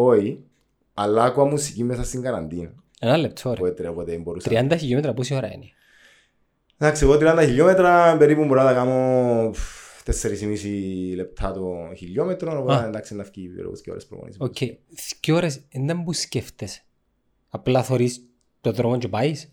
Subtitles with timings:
[0.00, 0.44] Όχι,
[0.94, 2.74] αλλά άκουα μουσική μέσα στην καραντίνα.
[3.00, 3.62] Ένα λεπτό ρε.
[3.62, 4.50] Οπότε, οπότε δεν μπορούσα.
[4.50, 5.66] 30 χιλιόμετρα πόση ώρα είναι;
[6.78, 9.50] Εντάξει, εγώ 30 χιλιόμετρα περίπου μπορώ να τα κάνω
[10.04, 12.58] 4,5 λεπτά το χιλιόμετρο, Α.
[12.58, 14.40] οπότε εντάξει να βγει περίπου δκυο ώρες προπόνησης.
[14.40, 14.56] Οκ.
[15.20, 16.82] Δκυο ώρες ίνταμπου σκέφτεσαι.
[17.48, 18.22] Απλά θωρείς
[18.60, 19.52] το δρόμο και πάεις;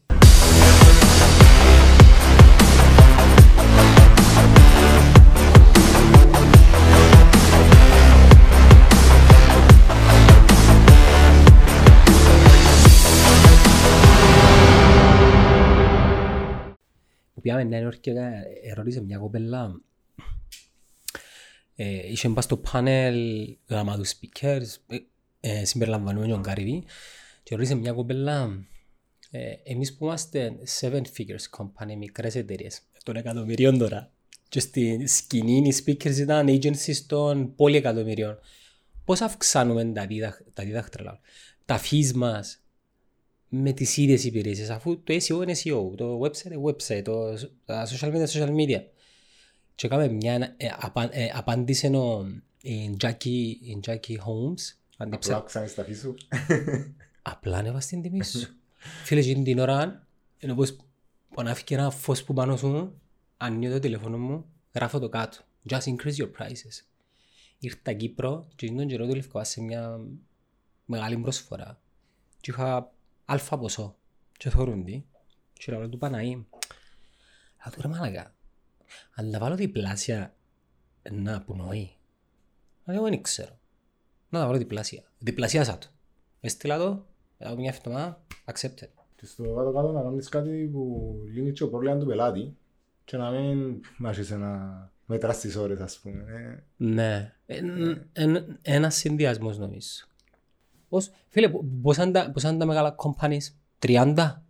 [17.46, 18.12] Που πήγαμε Νέα Υόρκη και
[18.64, 19.82] ερώτησε μια κοπέλα
[21.76, 24.98] ε, είχε πας στο πάνελ γάμα τους speakers ε,
[25.40, 26.84] ε, συμπεριλαμβανομένου Γκάριβι
[27.44, 28.66] και ρωτήσε μια κοπέλα
[29.32, 34.12] ε, εμείς που είμαστε seven figures company, μικρές εταιρείες των εκατομμυρίων τώρα
[34.50, 38.40] και στη σκηνή οι speakers ήταν agencies των πόλη εκατομμυρίων
[39.06, 41.20] πώς αυξάνουμε τα, δίδαχ, τα δίδακτρα
[41.66, 42.65] τα fees μας
[43.50, 47.34] με τις ίδιες υπηρεσίες αφού το SEO είναι SEO, το website είναι website, το,
[47.66, 48.82] τα social media είναι social media
[49.76, 52.28] και έκαμε μια ε, απα, ε, απάντησε ο
[52.62, 53.26] η Jackie,
[53.62, 56.14] η Jackie Holmes αν την Απλά ψε- άκουσα στα φύσου.
[57.22, 58.48] απλά ανέβασε την τιμή σου.
[59.04, 60.08] Φίλε, εκείνη την ώρα,
[60.40, 60.76] ενώ πως
[61.34, 63.02] πονάθηκε ένα φως που πάνω σου,
[63.38, 65.38] ανοίγω το τηλέφωνο μου, γράφω το κάτω.
[65.70, 66.84] Just increase your prices.
[67.60, 70.00] Ήρθα Κύπρο και εκείνον καιρό δούλευκα σε μια
[70.86, 71.82] μεγάλη προσφορά.
[72.42, 72.94] Και είχα
[73.26, 73.96] αλφα ποσό.
[74.38, 75.06] Και θωρούν τι.
[75.54, 76.46] Και λέω του Παναή.
[77.58, 78.36] Αλλά του ρε μάλακα.
[79.16, 80.36] Αν τα βάλω διπλάσια,
[81.12, 81.92] να πουνοεί.
[82.84, 83.60] Αλλά εγώ δεν ξέρω.
[84.30, 85.04] Να τα βάλω διπλάσια.
[85.18, 85.88] Διπλασιάσα το.
[86.42, 87.06] Έστειλα το,
[87.38, 88.90] μετά από μια εβδομάδα, accepted.
[89.16, 92.58] Και στο κάτω κάτω να κάνεις κάτι που λύνει και ο πρόβλημα του πελάτη
[93.06, 96.24] και να μην μάχεσαι να μετράς τις ώρες ας πούμε.
[96.32, 96.64] ε.
[96.78, 97.36] Ναι.
[98.62, 100.06] Ένας συνδυασμός νομίζω.
[100.96, 101.50] Πώς, φίλε,
[101.82, 104.44] πώς είναι τα- πώς είναι τα μεγάλα companies, 30,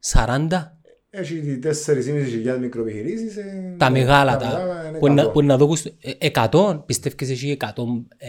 [0.00, 0.78] 40,
[1.10, 3.36] Έχει 4.500 μικροεπιχειρήσεις.
[3.36, 5.32] ε, τα μεγάλα, τα, μεγάλα είναι που, να, 100.
[5.32, 8.28] που να δώκουν, στο- ε, 100, πιστεύεις εσύ 100 ε,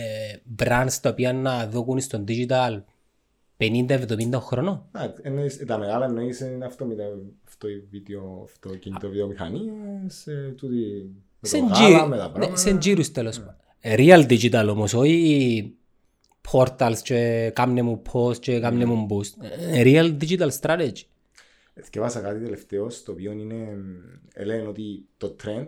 [0.59, 2.81] brands τα οποία να δώκουν στον digital
[3.57, 4.88] 50-70 χρόνο.
[4.91, 7.03] Α, εννοείς- Τα μεγάλα εννοείς είναι αυτό με τα
[7.47, 10.75] αυτό η βίντεο, αυτοκίνητο βιομηχανίες, ε, τούτη
[11.39, 12.55] με Σε το τζι- γάλα, με τα ναι, πράγματα.
[12.59, 13.55] σε τζίρους τέλος πάντων.
[13.79, 15.73] Ε, Real digital όμως, όχι
[16.51, 19.43] portals και κάμνε μου post και κάμνε μου boost.
[19.59, 21.01] Ε, Real digital strategy.
[21.83, 23.77] Θυκευάσα κάτι τελευταίο, το οποίο είναι,
[24.33, 25.67] ε, λένε ότι το trend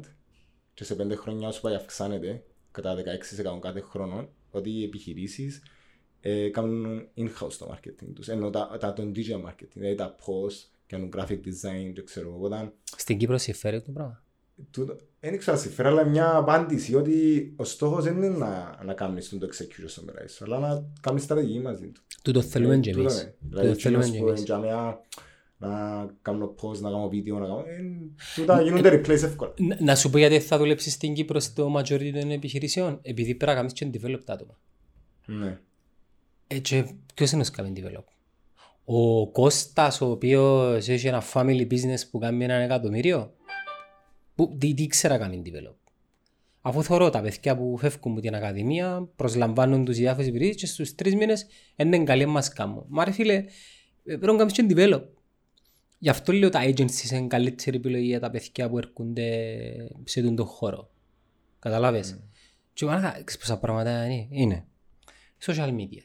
[0.74, 5.64] και σε πέντε χρόνια όσο πάει αυξάνεται κατά 16% κάθε χρόνο, ότι οι επιχειρήσεις
[6.22, 10.70] ε, κάνουν in-house το marketing τους, ενώ τα, τα τον digital marketing, δηλαδή τα post,
[10.88, 14.24] κάνουν graphic design, δεν ξέρω, οπότε Στην Κύπρο συμφέρει το πράγμα;
[14.72, 18.94] τούτο- δεν ξέρω αν συμφέρει, αλλά μια απάντηση ότι ο στόχος δεν είναι να, να
[18.94, 22.02] κάνεις το execution στον πελάτη σου, αλλά να κάνεις στρατηγική μαζί του.
[22.24, 23.22] Τούτο θέλουμε Ε, και τούτο εμείς.
[23.22, 23.36] είναι.
[23.40, 24.40] Δηλαδή, Τούτο θέλουμε εκείνος και που εμείς.
[24.40, 25.00] είναι για μένα
[25.58, 27.60] να κάνω post, να κάνω βίντεο, να κάνω...
[27.60, 27.82] ε,
[28.36, 29.54] Τούτα γίνονται replace εύκολα.
[29.58, 33.00] Να- Να σου πω γιατί θα δουλέψεις στην Κύπρο στο majority των επιχειρήσεων.
[33.02, 34.58] Επειδή πρέπει να κάνεις και develop τα άτομα.
[35.26, 35.60] Ναι.
[36.48, 38.04] Ε, και ποιος είναι ο κάνει develop.
[38.86, 43.34] Ο Κώστας ο οποίος έχει ένα family business που κάνει ένα εκατομμύριο;
[44.40, 45.76] Που, τι, τι ήξερα να κάνει develop.
[46.62, 50.96] Αφού θεωρώ τα παιδιά που φεύγουν από την ακαδημία, προσλαμβάνουν τους διάφορες υπηρεσίες και στους
[50.96, 52.86] τρεις μήνες είναι καλή μας κάμω.
[52.88, 53.46] Μα ρε φίλε, ε,
[54.04, 55.04] πρέπει να κάνεις και develop.
[56.00, 60.46] Γι' αυτό λέω τα agencies είναι καλύτερη επιλογή για τα παιδιά που έρχονται σε τον
[60.46, 60.90] χώρο.
[61.60, 62.20] Καταλάβες;
[62.74, 64.66] Και μάλακα, ξέρεις πόσα πράγματα είναι; είναι.
[65.46, 66.04] Social media.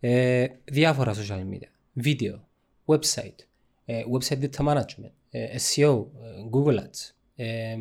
[0.00, 1.68] Ε, διάφορα social media.
[1.92, 2.48] Βίντεο.
[2.84, 3.38] Website.
[3.84, 5.12] Ε, website data management.
[5.30, 6.06] Ε, SEO.
[6.22, 7.13] ε, Google Ads.
[7.36, 7.76] Ε,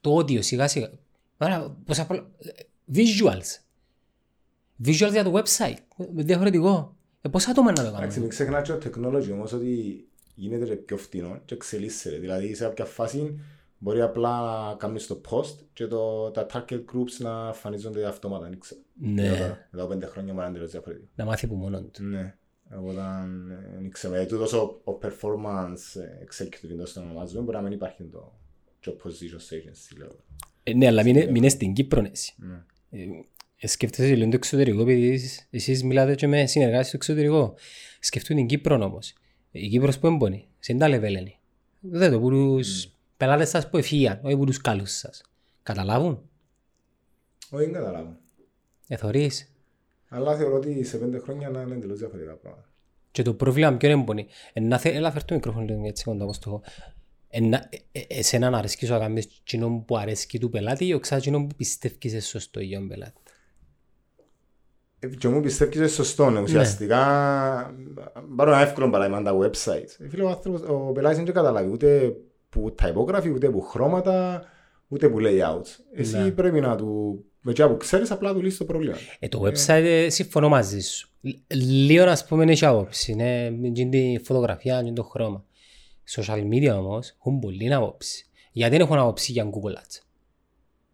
[0.00, 0.90] το audio σιγά σιγά.
[1.36, 2.30] Άρα, πόσα πολλά.
[2.38, 2.50] ε,
[2.94, 3.58] Visuals.
[4.84, 5.76] Visuals για το website.
[5.96, 6.96] Ε, Διαφορετικό.
[7.20, 8.18] Ε, πόσα άτομα να το Εντάξει, κάνουν.
[8.20, 12.16] μην ξεχνάς και το technology όμως ότι γίνεται και πιο φτηνό και εξελίσσεται.
[12.18, 13.40] Δηλαδή σε κάποια φάση
[13.78, 18.48] μπορεί απλά να κάνεις το post και το, τα target groups να εμφανίζονται αυτόματα.
[18.48, 18.80] δεν ξέρω.
[18.94, 19.30] Ναι.
[19.30, 21.08] Μετά- Μετά από πέντε χρόνια μπορεί να είναι τελείως διαφορετικό.
[21.14, 22.02] Να μάθει από μόνο του.
[22.02, 22.34] Ναι.
[22.78, 24.14] Οπότε ε, δεν ξέρω.
[24.14, 28.32] Ε, τούτος ο, ο performance ε, executive εντός των ονομάζουμε μπορεί να μην υπάρχει το
[28.86, 30.16] job position σε agency level.
[30.62, 32.32] Ε, ναι, αλλά μην είναι- μην είναι στην Κύπρο εσύ.
[32.36, 32.64] Ναι.
[33.60, 37.54] Ε, σκέφτεσαι λίγο το εξωτερικό, επειδή εσείς- εσείς μιλάτε και με συνεργάσεις στο εξωτερικό.
[38.00, 39.14] Σκεφτούν την Κύπρο όμως.
[39.50, 41.34] Η Κύπρος που έμπονε, σε τα level είναι.
[41.80, 45.22] Δεν το που τους πελάτες σας που εφύγαν, όχι που τους καλούς σας.
[45.62, 46.28] Καταλάβουν,
[47.50, 48.16] Όχι, δεν καταλάβω.
[48.88, 49.52] εθωρείς.
[50.08, 52.68] Αλλά θεωρώ ότι σε πέντε χρόνια να είναι τελείως διαφορετικά πράγματα.
[53.10, 54.26] Και το πρόβλημα ποιο είναι έμπονε.
[54.52, 56.62] Ένα θε, έλα φέρ το μικρόφωνο λίγο έτσι κοντά όπως το έχω.
[57.32, 60.92] Ένα, ε, ε, εσένα να αρέσκει σου να κάνεις κοινό που αρέσκει του πελάτη ή
[60.94, 63.20] οξά κοινό που πιστεύεις είναι σωστό για τον πελάτη;
[64.98, 66.40] Ε, Και μου πιστεύεις ότι είναι σωστό, ναι.
[66.40, 66.98] ουσιαστικά
[68.36, 69.96] πάρω ένα εύκολο παράδειγμα τα websites.
[70.04, 72.16] Ε, Φίλε, ο, άνθρωπος, ο πελάτης δεν καταλάβει ούτε
[72.48, 74.44] που τα υπόγραφη, ούτε που χρώματα,
[74.88, 75.78] ούτε που layouts.
[75.94, 76.30] Εσύ Ναι.
[76.30, 78.96] πρέπει να του, με τσιά που ξέρεις, απλά του λύσεις το πρόβλημα.
[79.18, 81.08] Ε, το website ε, συμφωνώ μαζί σου.
[81.20, 83.12] Λ- Λίγο να πούμε έχει άποψη.
[83.12, 85.44] Είναι είναι τη φωτογραφία, είναι το χρώμα.
[86.16, 88.24] Social media όμως έχουν πολύ άποψη.
[88.52, 90.00] Γιατί δεν έχουν άποψη για Google Ads;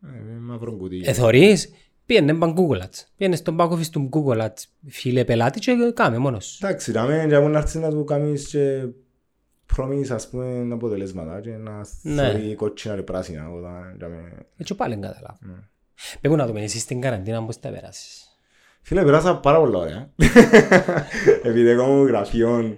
[0.02, 1.02] Ε, μαύρο κουτί.
[1.04, 1.72] Ε, θωρείς,
[2.06, 3.04] πήγαινε παν Google Ads.
[3.16, 4.64] Πήγαινε στον back office του Google Ads.
[4.88, 6.66] Φίλε πελάτη και κάμε μόνος σου.
[6.66, 8.86] Εντάξει, να μην για να έρθεις να του κάνεις και
[9.66, 12.22] προμήσεις, ας πούμε, αποτελέσματα και να Ναι.
[12.30, 13.50] θεωρεί κότσινα και πράσινα.
[13.50, 15.38] όταν για με- Έτσι πάλι δεν καταλάβω.
[15.40, 15.54] Ναι.
[16.20, 18.30] Πρέπει να δούμε εσύ στην καραντίνα πώς θα περάσεις.
[18.82, 20.10] Φίλε, πέρασα πάρα πολλά ωραία.
[21.42, 22.76] Επειδή εγώ μου γραφείο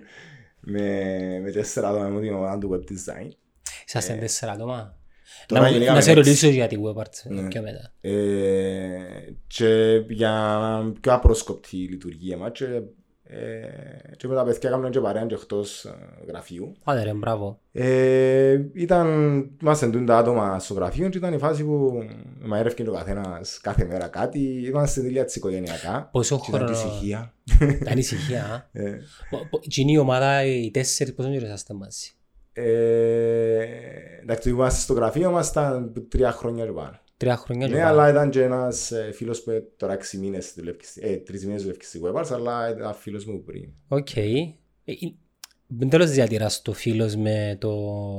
[0.70, 3.28] με, με τέσσερα άτομα μου την ομάδα του web design.
[3.86, 4.96] Είσαστε τέσσερα άτομα.
[5.46, 7.48] Τώρα Να, μου- γενικά να σε με ρωτήσω για τη web arts Ναι.
[7.48, 7.92] πιο μετά.
[8.00, 10.80] Ε, και για
[13.28, 15.84] πιο απρόσκοπτη λειτουργία μας και, ε, και με τα παιδιά έκαναν και παρέα και εκτός
[15.84, 15.94] ε,
[16.28, 16.75] γραφείου.
[16.84, 17.60] Άντε ρε, μπράβο.
[17.72, 19.06] Ε, ήταν,
[19.60, 21.92] μας εντούν τα άτομα στο γραφείο και ήταν η φάση που
[22.40, 24.38] μαέρευκε και ο καθένας κάθε μέρα κάτι.
[24.66, 26.08] Είμαστε τελεία της οικογενειακά.
[26.12, 26.88] Πόσο Και ήταν και χρόνο...
[26.92, 27.32] ησυχία.
[27.84, 28.80] Τα ανησυχία, α.
[28.82, 28.98] Ε,
[29.30, 32.10] Πο- πο- Τι είναι η ομάδα, οι τέσσερις, πόσο καιρό είσαστε μαζί;
[32.52, 33.62] Ε,
[34.22, 36.98] εντάξει, είμαστε στο γραφείο μας ήταν τρία χρόνια και πάνω.
[37.18, 37.90] Τρία χρόνια και Ναι, πάνω.
[37.92, 41.62] αλλά ήταν και ένας ε, φίλος που τώρα έξι μήνες δουλεύει, στη- ε, τρεις μήνες
[41.62, 43.70] δουλεύει στη Webars, αλλά ήταν φίλος μου πριν.
[43.88, 44.16] Οκ.
[44.16, 44.22] Ε,
[44.84, 44.94] ε,
[45.66, 47.70] ίνταλως διατηράς το φίλος με το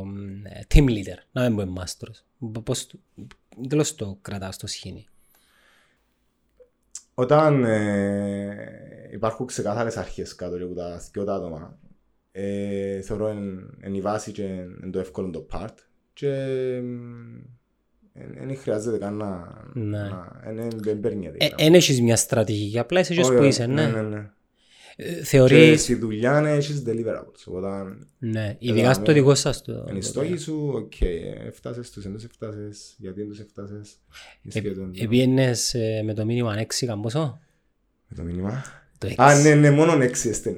[0.05, 2.23] μ, ε, team leader, να μην πω μάστρος.
[2.63, 2.99] Πώς το-
[3.67, 5.07] ίνταλως το κρατάς το σχοινί.
[7.13, 11.77] Όταν ε, υπάρχουν ξεκάθαρες αρχές κάτω και από τα δυο τα άτομα,
[12.31, 14.43] ε, θεωρώ εν, εν η βάση και
[14.81, 15.75] εν το εύκολο το part
[16.13, 16.27] και
[18.47, 19.53] δεν χρειάζεται καν να...
[19.73, 19.97] Ναι.
[19.97, 23.65] να- εν- εν- Δεν παίρνει Ε, Εν έχεις μια στρατηγική, απλά είσαι και που είσαι,
[23.65, 23.87] ναι.
[23.87, 24.29] ναι, ναι.
[24.95, 27.67] Ε, Και Θεωρείς, στη δουλειά έχεις deliverables, οπότε
[28.19, 29.13] ναι, ειδικά Εδώ, στο ναι.
[29.13, 29.71] δικό σας το...
[29.89, 31.01] είναι οι το- στόχοι σου, οκ,
[31.47, 33.97] έφτασες τους, εντός έφτασες, γιατί δεν τους έφτασες,
[34.47, 34.91] Ε, σχεδόν.
[35.01, 37.39] Επίενες ε, με το μήνυμα 6 καμπόσο.
[38.07, 38.63] Με το μήνυμα;
[38.97, 39.13] Το 6.
[39.17, 40.55] Α, ναι, ναι, μόνο έξι έστειλα.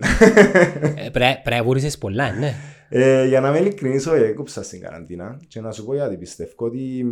[0.95, 2.53] Ε, πρέ- Πρέπει να βουρήσεις πολλά, ναι.
[2.89, 6.51] Ε, για να είμαι ειλικρινής, όχι, έκοψα στην καραντίνα και να σου πω γιατί πιστεύω
[6.57, 7.05] ότι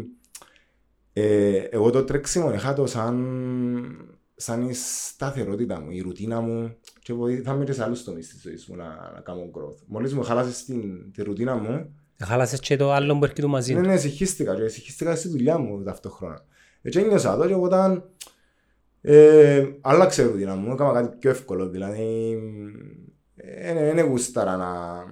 [1.13, 3.17] ε, εγώ το τρέξιμο είχα το σαν,
[4.35, 8.65] σαν η σταθερότητα μου, η ρουτίνα μου και βοηθάμε και σε άλλους τομείς της ζωής
[8.67, 9.77] μου να, να κάνω growth.
[9.87, 13.73] Μόλις μου χάλασες την, τη ρουτίνα μου, Χάλασες και το άλλο που έρχεται μαζί.
[13.73, 16.45] ναι, ναι, συγχύστηκα και συγχύστηκα στη δουλειά μου ταυτόχρονα.
[16.81, 18.03] Έτσι ένιωσα το και όταν
[19.01, 22.37] ε, άλλαξε η ρουτίνα μου, έκανα κάτι πιο εύκολο, δηλαδή
[23.93, 25.03] δεν γούσταρα να...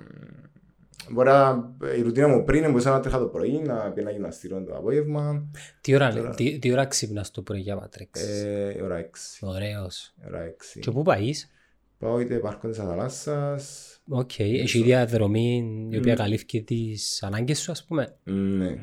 [1.12, 4.75] Μπορεί να, η ρουτίνα μου πριν μπορούσα να τρέχα το πρωί, να πήγαινα γυμναστήριο το
[4.75, 5.48] απόγευμα,
[5.81, 6.30] Τι ώρα, Τώρα.
[6.36, 8.42] τι, τι ώρα ξύπνας το πρωί για να τρέξεις.
[8.44, 9.48] ε, η ώρα 6.
[9.48, 10.13] Ωραίος.
[10.21, 10.80] η Ώρα 6.
[10.80, 11.51] Και πού πάεις;
[12.00, 16.15] Πάω είτε πάρκο της θαλάσσας, Οκ, έχει διαδρομή η οποία Μμ.
[16.18, 18.75] καλύφθηκε τις ανάγκες σου, ας πούμε; ναι.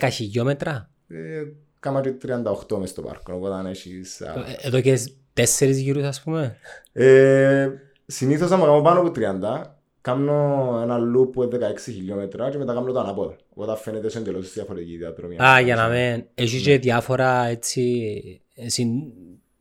[0.00, 1.42] 10 χιλιόμετρα; Ε,
[1.80, 2.12] Κάμα και
[2.68, 4.20] 38 μες στο πάρκο, οπότε αν έχεις...
[4.20, 4.98] α, Ε, Εδώ και
[5.32, 6.56] τέσσερις γύρους, ας πούμε;
[6.92, 7.68] Ε,
[8.06, 9.77] συνήθως άμα κάνω πάνω από 30,
[10.12, 13.36] κάνω ένα loop που είναι 16 χιλιόμετρα και μετά κάνω το ανάποδο.
[13.54, 15.36] Οπότε φαίνεται σε εντελώς διαφορετική διαδρομή.
[15.42, 16.26] Α, για να με...
[16.34, 17.82] Έχει και διάφορα έτσι
[18.66, 18.88] συν,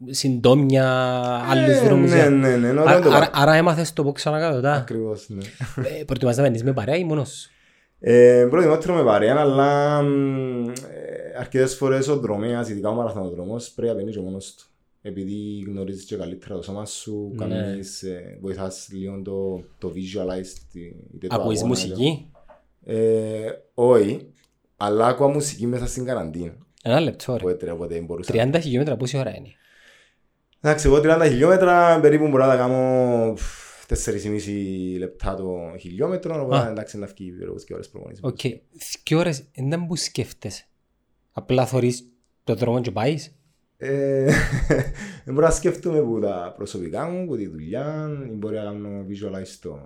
[0.10, 0.88] συντόμια
[1.50, 2.10] άλλους δρόμους.
[2.10, 3.32] Ναι, για- ναι, ναι, ναι, Α- όταν το άρα, πάρω.
[3.34, 4.72] άρα έμαθες το πω ξανακάτω, τα.
[4.74, 5.44] Ακριβώς, ναι.
[6.00, 7.50] Ε, Προτιμάς να μένεις με παρέα ή μόνος; Σου.
[8.00, 10.74] Ε, προτιμότερο με παρέα, αλλά μ, ε,
[11.40, 14.64] αρκετές φορές ο δρομέας, ειδικά ο μαραθωνοδρόμος, πρέπει να μπαίνει και μόνος του.
[15.08, 17.38] Επειδή γνωρίζεις και καλύτερα το σώμα σου, Ναι.
[17.48, 20.86] κάνεις, ε, βοηθάς λίγο το, το visualize, τη-
[21.16, 22.32] είτε το Ακούεις αγώνα, είτε- μουσική.
[22.86, 24.32] Ε, όχι,
[24.78, 26.58] αλλά άκουα μουσική μέσα στην καραντίνα.
[26.84, 27.44] Ένα λεπτό ρε.
[27.46, 28.34] Οπότε, οπότε δεν μπορούσα.
[28.34, 29.50] 30 χιλιόμετρα πόση ώρα είναι;
[30.62, 36.66] Εντάξει, εγώ 30 χιλιόμετρα περίπου μπορώ να τα κάνω φ, 4,5 λεπτά το χιλιόμετρο, οπότε
[36.66, 36.70] Α.
[36.70, 38.24] εντάξει να φύγει περίπου δκυο ώρες προπόνησης.
[38.24, 38.40] Οκ.
[39.06, 40.66] Δύο ώρες ίνταμπου σκέφτεσαι.
[41.32, 42.12] Απλά θωρείς
[42.44, 43.37] το δρόμο και πάεις;
[43.78, 44.24] Ε,
[45.26, 49.06] Δεν μπορώ να σκέφτομαι που τα προσωπικά μου, που τη δουλειά, ή μπορεί να κάνω
[49.10, 49.80] visualize το,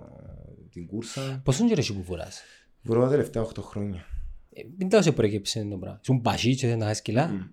[0.70, 1.40] την κούρσα.
[1.44, 2.42] Πόσο καιρό έχει που βουράς.
[2.82, 4.04] Μπορώ τα τελευταία 8 χρόνια.
[4.52, 5.98] Ε, Μην τα σε προέκυψε το πράγμα.
[6.02, 7.50] Ήσουν πασί και δεν τα είχες κιλά.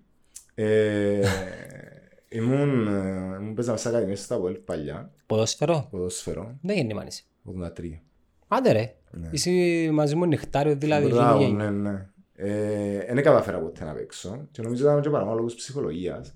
[0.54, 1.20] Ε,
[2.28, 7.24] ήμουν, ε, ήμουν παίζαμε σε ακαδημίας στα Βουέλ παλιά, Ποδόσφαιρο; ποδόσφαιρο, Δεν γεννήμανες.
[7.44, 8.00] 83.
[8.48, 8.94] Άντε ρε.
[9.10, 9.28] Ναι.
[9.30, 9.50] Είσαι
[9.92, 11.08] μαζί μου νυχτάριο δηλαδή.
[11.08, 11.70] Μπράβο, γίνει.
[11.70, 12.08] ναι,
[12.42, 12.48] ναι.
[13.08, 16.34] Ε, δεν κατάφερα ποτέ να παίξω και νομίζω ότι ήταν και παραπάνω λόγους ψυχολογίας.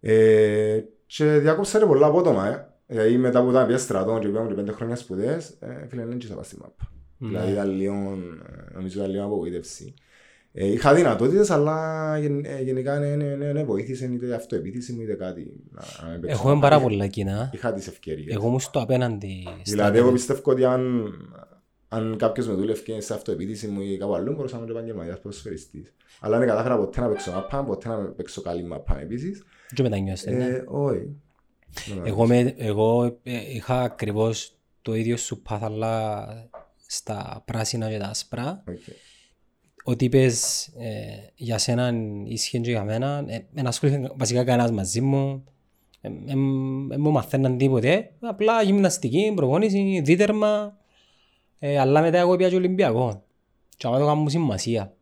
[0.00, 2.66] Ε, και διάκοψα ρε πολλά απότομα, ε.
[2.86, 6.18] Δηλαδή μετά που ήταν πια στρατό και πήγαμε και πέντε χρόνια σπουδές, ε, φίλε, δεν
[6.18, 6.92] τσίσα στη μάπα.
[7.18, 7.28] Ναι.
[7.28, 9.94] Δηλαδή ήταν λίγο, ε, νομίζω ήταν λίγο απογοήτευση.
[10.54, 15.00] Ε, είχα δυνατότητες, αλλά γεν- ε, γενικά ναι, ναι, ναι, ναι, βοήθησε είτε αυτοεπίθεση μου
[15.02, 15.52] είτε κάτι.
[15.70, 16.36] να- να παίξω.
[16.36, 17.50] Έχουμε πάρα πολλά κοινά.
[17.54, 18.34] Είχα τις ευκαιρίες.
[18.34, 19.46] Εγώ μου στο απέναντι.
[19.64, 21.12] Δηλαδή, εγώ πιστεύω ότι αν,
[21.92, 25.94] αν κάποιος με δούλευε σε αυτοεπίθεση μου ή κάπου αλλού, μπορούσα να είμαι επαγγελματίας ποδοσφαιριστής.
[26.20, 29.44] Αλλά δεν κατάφερα ποτέ να παίξω μάπα, ποτέ να παίξω καλή μάπα επίσης.
[29.74, 30.44] Και μετάνιωσές το, ναι.
[30.44, 31.16] Ε, όχι.
[32.04, 36.26] Εγώ, με, εγώ ε, είχα ακριβώς το ίδιο σου πάθ, αλλά
[36.86, 38.64] στα πράσινα και τα άσπρα.
[38.68, 38.76] Οκ.
[39.84, 41.92] Ό,τι είπες ε, για σένα
[42.24, 43.24] ίσχυε και για μένα.
[43.26, 45.44] Ε, δεν ασχολήθηκε βασικά κανένας μαζί μου.
[46.00, 48.10] Ε, ε, ε, μου μαθαίναν τίποτε.
[48.20, 50.80] Απλά γυμναστική, προπόνηση, δίτερμα.
[51.64, 53.22] Ε, αλλά μετά εγώ πήγα και Ολυμπιακό.
[53.76, 54.92] Και άμα το κάνω σημασία.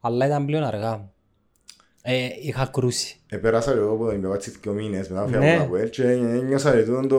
[0.00, 1.10] Αλλά ήταν πλέον αργά.
[2.02, 3.20] Ε, είχα κρούσει.
[3.28, 5.50] Επέρασα εγώ από το Ολυμπιακό έτσι δύο μήνες μετά φύγα Ναι.
[5.50, 6.02] από το Αποέλ και
[6.46, 7.18] νιώσα ρε τούτον το...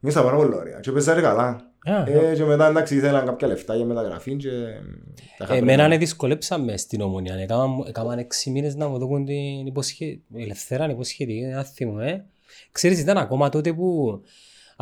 [0.00, 1.70] Νιώσα πάρα πολύ ωραία και παίζα ρε καλά.
[1.84, 4.48] Α, Ε, και μετά εντάξει ήθελαν κάποια λεφτά για μεταγραφή και...
[5.38, 5.88] τα είχα Εμένα πρέπει.
[5.90, 7.34] ναι δυσκολέψαμε στην ομονία.
[7.34, 12.24] Έκαναν, έκαναν έξι μήνες να μου δώσουν την υποσχέτη, ελευθερά υποσχέτη, ένα θύμο, ε.
[12.72, 14.20] Ξέρεις, ήταν ακόμα τότε που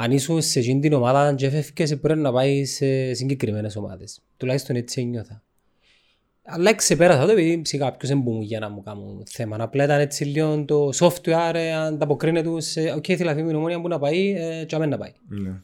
[0.02, 4.20] αν ήσουν σε εκείνη την ομάδα και έφευκες πρέπει να πάει σε συγκεκριμένες ομάδες.
[4.36, 5.42] Τουλάχιστον έτσι ένιωθα.
[6.42, 9.56] Αλλά ξεπέρασα το επειδή σιγά κάποιος δεν μου για να μου κάνουν θέμα.
[9.60, 13.88] Απλά ήταν έτσι λίγο το software ε, ανταποκρίνεται σε «ΟΚ, θέλει αυτή η ομόνια που
[13.88, 15.12] να πάει, ε, και αμέ να πάει».
[15.28, 15.60] Ναι.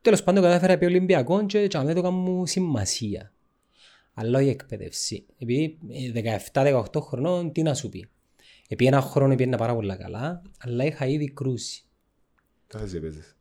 [0.00, 3.32] Τέλος πάντων κατάφερα επί Ολυμπιακό και και αμέ το κάνω σημασία.
[4.14, 5.26] Αλλά όχι εκπαίδευση.
[5.38, 5.78] Επειδή
[6.14, 8.08] ε, 17-18 χρονών τι να σου πει.
[8.68, 11.84] Επί ένα χρόνο πήγαινα πάρα πολύ καλά, αλλά είχα ήδη κρούσει.
[12.66, 13.35] Τα θες έπαιζες.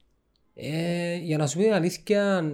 [0.55, 2.51] Ε, για να σου πει την αλήθεια,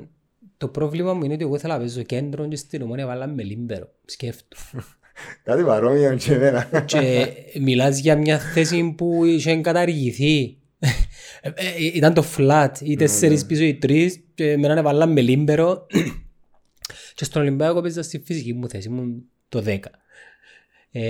[0.58, 3.44] το πρόβλημα μου είναι ότι εγώ ήθελα να παίζω κέντρο και στην ομόνια βάλαμε με
[3.44, 3.90] λίμπερο.
[4.06, 4.58] Σκέφτου.
[5.44, 6.64] Κάτι παρόμοιο και εμένα.
[6.86, 7.28] και
[7.60, 10.58] μιλάς για μια θέση που είχε καταργηθεί.
[11.42, 15.88] Ε, ε, ήταν το flat, οι τέσσερις πίσω οι τρεις και εμένα έβαλα με λίμπερο
[17.16, 19.78] και στον Ολυμπιακό παίζα στη φυσική μου θέση, ήμουν το 10.
[20.92, 21.02] Ε,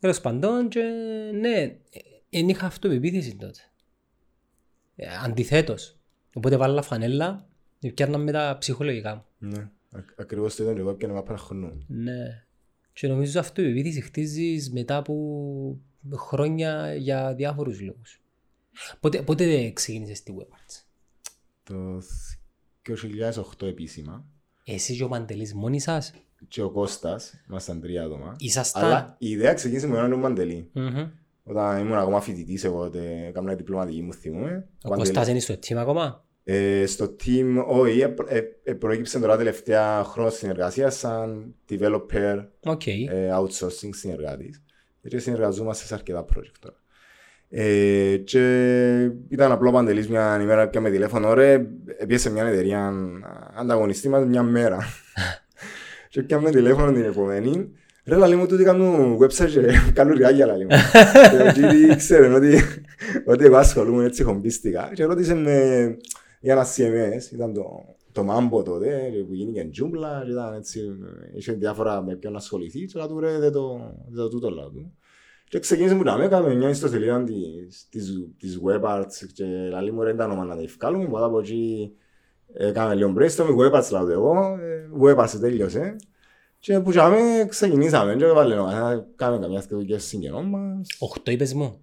[0.00, 0.80] Τέλος πάντων και
[1.40, 1.76] ναι,
[2.30, 3.60] δεν είχα αυτοπεποίθηση τότε.
[4.96, 5.96] Ε, αντιθέτως.
[6.34, 7.48] Οπότε βάλα φανέλα
[7.78, 9.24] και πιάννα με τα ψυχολογικά μου.
[9.48, 9.68] Ναι.
[9.92, 11.84] Ακ- Ακριβώς το ήταν και εγώ έπιανα μάπα χρονού.
[11.86, 12.44] Ναι.
[12.92, 15.14] Και νομίζω αυτό η επίθεση χτίζεις μετά από
[16.16, 18.20] χρόνια για διάφορους λόγους.
[19.00, 20.82] Πότε, πότε ξεκίνησες στη WebArts.
[21.62, 22.02] Το
[22.82, 24.24] 2008 επίσημα
[24.64, 26.12] Εσύ και ο Παντελής μόνοι σας;
[26.48, 28.36] και ο Κώστας, ήμασταν τρία άτομα.
[28.38, 30.70] Ήσασταν; Αλλά η ιδέα ξεκίνησε με τον Παντελή.
[30.72, 31.08] Μμμ.
[31.48, 34.68] Όταν ήμουν ακόμα φοιτητής εγώ, τότε έκανα διπλωματική μου θυμούμε.
[34.82, 39.36] Ο Κώστας είναι στο team ακόμα; Ε, στο team, όχι, ε, ε, ε, προέκυψε τώρα
[39.36, 42.86] τελευταία χρόνο συνεργασία σαν developer, Οκ.
[42.86, 44.62] ε, outsourcing συνεργάτης.
[45.08, 46.76] Και συνεργαζόμαστε σε αρκετά project τώρα.
[47.48, 48.40] Ε, και
[49.28, 51.66] ήταν απλό παντελής μια ημέρα και με τηλέφωνο, ρε,
[51.98, 52.92] έπιασε μια εταιρεία
[53.56, 54.78] ανταγωνιστή μας μια μέρα.
[56.08, 57.72] και πια με τηλέφωνο την επόμενη,
[58.06, 60.70] ρε λαλί μου τούτοι κάνουν website και κάνουν ριάγια λαλί μου.
[61.30, 62.60] και ο κύριοι ξέρουν ότι,
[63.24, 65.96] ότι εγώ ασχολούμαι έτσι χομπίστικα και ρώτησε με
[66.40, 70.80] για ένα CMS, ήταν το, το Mambo τότε που γίνηκε τζούμπλα και ήταν έτσι,
[71.34, 74.50] είχε διάφορα με ποιον να ασχοληθεί και λέω του ρε δεν το, δεν το τούτο
[74.50, 74.96] λέω του.
[75.48, 80.02] Και ξεκίνησε που να με έκαμε μια ιστοσελίδα της, της, της WebArts και λαλί μου
[80.02, 81.92] ρε ήταν όνομα να τα ευκάλουμε, οπότε από εκεί
[82.52, 85.96] έκαμε λίγο brainstorming, WebArts λέω του εγώ, ε, WebArts τέλειωσε.
[86.66, 90.88] Και που είχαμε ξεκινήσαμε και βάλε να κάνουμε καμιά δουλειά συγγενών μας.
[90.98, 91.80] Οχτώ είπες μου.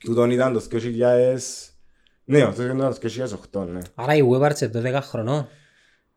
[0.00, 1.36] Τούτον ήταν το 2000...
[2.24, 2.98] Ναι, αυτό ήταν το
[3.52, 3.80] 2008, ναι.
[3.94, 5.48] Άρα η WebArts είναι 12 χρονών.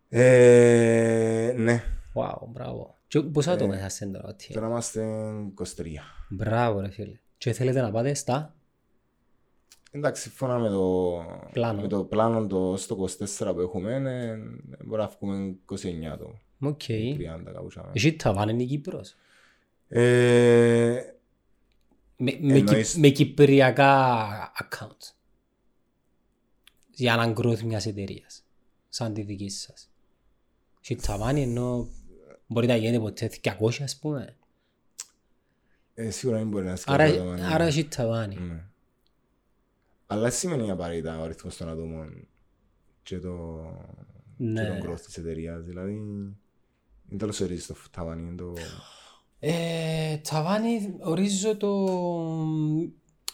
[0.09, 1.83] Ε, ναι,
[2.13, 2.95] Wow, μπράβο.
[3.07, 4.53] Και πόσα άτομα είσαστε τώρα, τι.
[4.53, 5.05] τώρα είμαστε
[5.61, 5.63] 23.
[6.29, 7.19] Μπράβο ρε φίλε.
[7.37, 8.55] Και θέλετε να πάτε στα;
[9.91, 11.17] Εντάξει, σύμφωνα με το
[11.51, 11.81] Πλάνο.
[11.81, 13.07] με το πλάνο το στο
[13.39, 14.35] 24 που έχουμε, ναι,
[14.85, 15.55] μπορεί να βγούμε
[16.13, 16.81] 29 το Οκ.
[16.87, 17.91] 30 κάπου τζιαμέ.
[17.93, 19.15] Εσού ταβάνι είναι η Κύπρος;
[19.87, 21.01] Ε,
[22.19, 25.11] Με, με, Εννοείς- κυ- με κυπριακά accounts.
[26.91, 28.43] Για έναν growth μιας εταιρείας.
[28.89, 29.89] Σαν τη δική σας.
[30.81, 31.89] Και ταβάνι ενώ
[32.47, 34.35] μπορεί να γίνει ποτέ 200 ας πούμε.
[35.93, 38.35] ε, σίγουρα δεν μπορεί να Άρα, σκεφτεί το άρα έχει ταβάνι.
[38.35, 38.63] Ναι.
[40.07, 42.27] Αλλά σημαίνει απαραίτητα ο αριθμός των ατόμων
[43.03, 43.63] και το,
[44.37, 44.65] και Ναι.
[44.67, 45.63] τον growth της εταιρείας.
[45.65, 46.01] Δηλαδή,
[47.09, 48.53] είναι τέλος ορίζεις το ταβάνι, είναι το...
[49.39, 51.85] Ε, ταβάνι ορίζω το...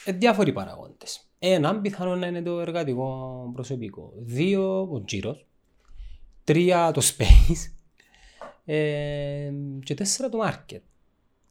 [0.05, 1.27] Ε, διάφοροι παραγόντες.
[1.39, 4.13] Ένα πιθανό να είναι το εργατικό προσωπικό.
[4.17, 5.45] Δύο, ο τζίρος.
[6.43, 7.71] Τρία, το space.
[8.65, 9.51] Ε,
[9.83, 10.81] και τέσσερα, το market.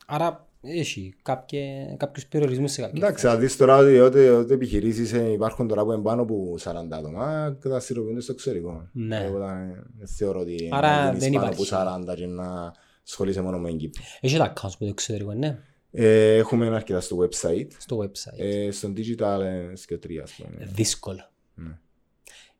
[0.06, 5.12] Άρα έχει κάποιε, κάποιους περιορισμούς σε κάποιες Εντάξει, θα δεις τώρα ότι ότι, ότι επιχειρήσεις
[5.12, 8.88] ε, υπάρχουν τώρα που είναι πάνω από 40 άτομα και τα στηροποιούνται στο εξωτερικό.
[8.92, 9.24] Ναι.
[9.24, 11.74] Εγώ δεν δεν θεωρώ ότι Άρα να γίνεις δεν πάνω υπάρχει.
[11.74, 12.72] από 40 και να
[13.06, 14.02] ασχολείσαι μόνο με την Κύπρο.
[14.20, 15.58] Έχει τα accounts που το εξωτερικό, ναι,
[15.90, 17.66] Ε, έχουμε αρκετά στο website.
[17.78, 18.38] στο website.
[18.38, 20.66] Ε, στον digital ε, και τρία, ας πούμε.
[20.74, 21.30] Δύσκολο.
[21.54, 21.78] Ναι.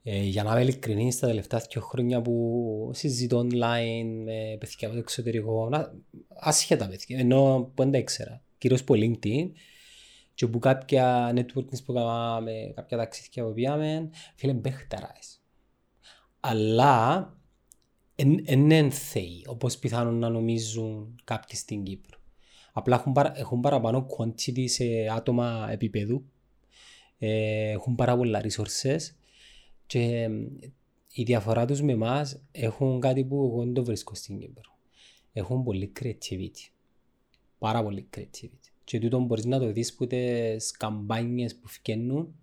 [0.05, 4.93] Ε, για να είμαι ειλικρινής, τα τελευταία δύο χρόνια που συζητώ online με παιδιά από
[4.93, 5.93] το εξωτερικό, να-
[6.29, 9.51] άσχετα παιδιά, ενώ που δεν τα ήξερα, κυρίως από LinkedIn,
[10.35, 15.43] και που κάποια networking που κάναμε, κάποια ταξίδια που πήγαμε, φίλε, μπέχταράες.
[16.41, 17.37] Αλλά
[18.15, 22.19] εν είναι θεοί, όπως πιθανόν να νομίζουν κάποιοι στην Κύπρο.
[22.73, 24.85] Απλά έχουν, παρα, έχουν παραπάνω quantity σε
[25.17, 26.25] άτομα επίπεδου,
[27.19, 28.99] ε, έχουν πάρα πολλά resources
[29.87, 30.31] και ε,
[31.13, 34.79] η διαφορά τους με εμάς έχουν κάτι που εγώ δεν το βρίσκω στην Κύπρο.
[35.33, 36.71] Έχουν πολύ creativity.
[37.59, 38.71] Πάρα πολύ creativity.
[38.85, 42.35] Και τούτο μπορείς να το δεις που τις καμπάνιες που φκαινούν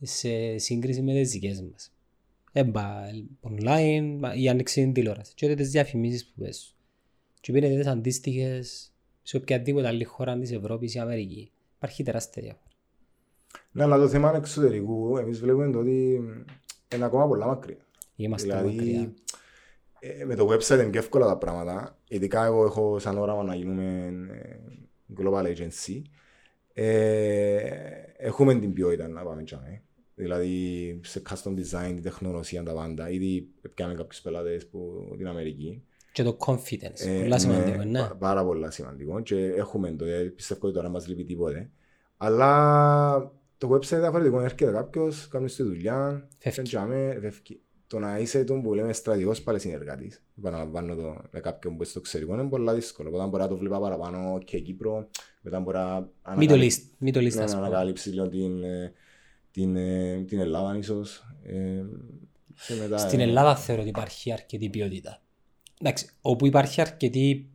[0.00, 1.92] σε σύγκριση με τις δικές μας.
[2.52, 3.00] Έμπα
[3.40, 5.32] online ή άνοιξη την τηλεόραση.
[5.34, 6.74] Και τις διαφημίσεις που πέσουν.
[7.40, 11.52] Και πήρε τις αντίστοιχες σε οποιαδήποτε άλλη χώρα της Ευρώπης ή Αμερικής.
[11.76, 12.65] Υπάρχει τεράστια διαφορά.
[13.72, 16.20] Ναι, αλλά το θέμα εξωτερικού, εμείς βλέπουμε το ότι
[16.94, 17.76] είναι ακόμα πολλά μακριά.
[18.16, 19.12] Είμαστε Δηλαδή, μακριά.
[20.00, 21.98] ε, με το website είναι πιο εύκολα τα πράγματα.
[22.08, 24.56] Ειδικά εγώ έχω σαν όραμα να γίνουμε ε,
[25.18, 26.02] global agency.
[26.72, 27.58] Ε,
[28.16, 29.82] έχουμε την ποιότητα να πάμε τσάμε.
[30.14, 33.10] Δηλαδή σε custom design, την τεχνολογία, τα πάντα.
[33.10, 35.82] Ήδη πιάμε κάποιους πελάτες από την Αμερική.
[36.12, 37.06] Και το confidence.
[37.06, 37.98] Ε, Πολλά σημαντικό, ναι, ναι.
[38.00, 39.20] πα- Πάρα πολλά σημαντικό.
[39.20, 41.70] Και έχουμε το, ε, πιστεύω ότι τώρα μας λείπει τίποτε.
[42.16, 44.40] Αλλά το website είναι διαφορετικό.
[44.40, 46.70] Έρχεται κάποιος, κάνει τη δουλειά, Φεύγει.
[46.76, 47.20] φεύγει.
[47.20, 47.60] φεύγει.
[47.88, 50.22] Το να είσαι τον που λέμε στρατηγός πάλι συνεργάτης.
[50.38, 53.10] Επαναλαμβάνω το με κάποιον που είσαι στο εξωτερικό είναι πολύ δύσκολο.
[53.12, 55.08] Όταν μπορεί να το βλέπα παραπάνω και Κύπρο,
[55.40, 57.68] μετά μπορεί να Μην το ανακαλύψει- λύσει, μην το λύσει, ναι, ας να πούμε.
[57.68, 58.92] ανακαλύψει λίγο την, ε,
[59.50, 61.26] την, ε, την Ελλάδα ίσως.
[61.42, 61.82] Ε,
[62.66, 65.22] και μετά, Στην ε, Ελλάδα θεωρώ ότι υπάρχει αρκετή ποιότητα.
[65.80, 67.48] Εντάξει, όπου υπάρχει αρκετή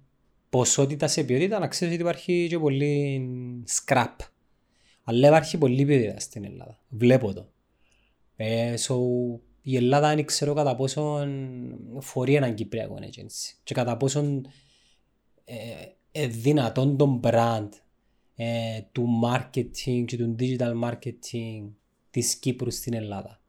[0.49, 3.21] ποσότητα σε ποιότητα, να ξέρεις ότι υπάρχει και πολύ
[3.85, 4.15] scrap.
[5.03, 6.79] Αλλά υπάρχει πολύ ποιότητα στην Ελλάδα.
[6.89, 7.51] Βλέπω το.
[8.35, 8.95] Ε, so,
[9.61, 11.29] η Ελλάδα δεν ξέρω κατά πόσον
[11.99, 14.45] φορεί έναν Κυπριακό agency και κατά πόσον
[15.43, 15.55] ε,
[16.11, 17.69] ε, δυνατόν τον brand
[18.35, 21.69] ε, του marketing και του digital marketing
[22.09, 23.41] της Κύπρου στην Ελλάδα.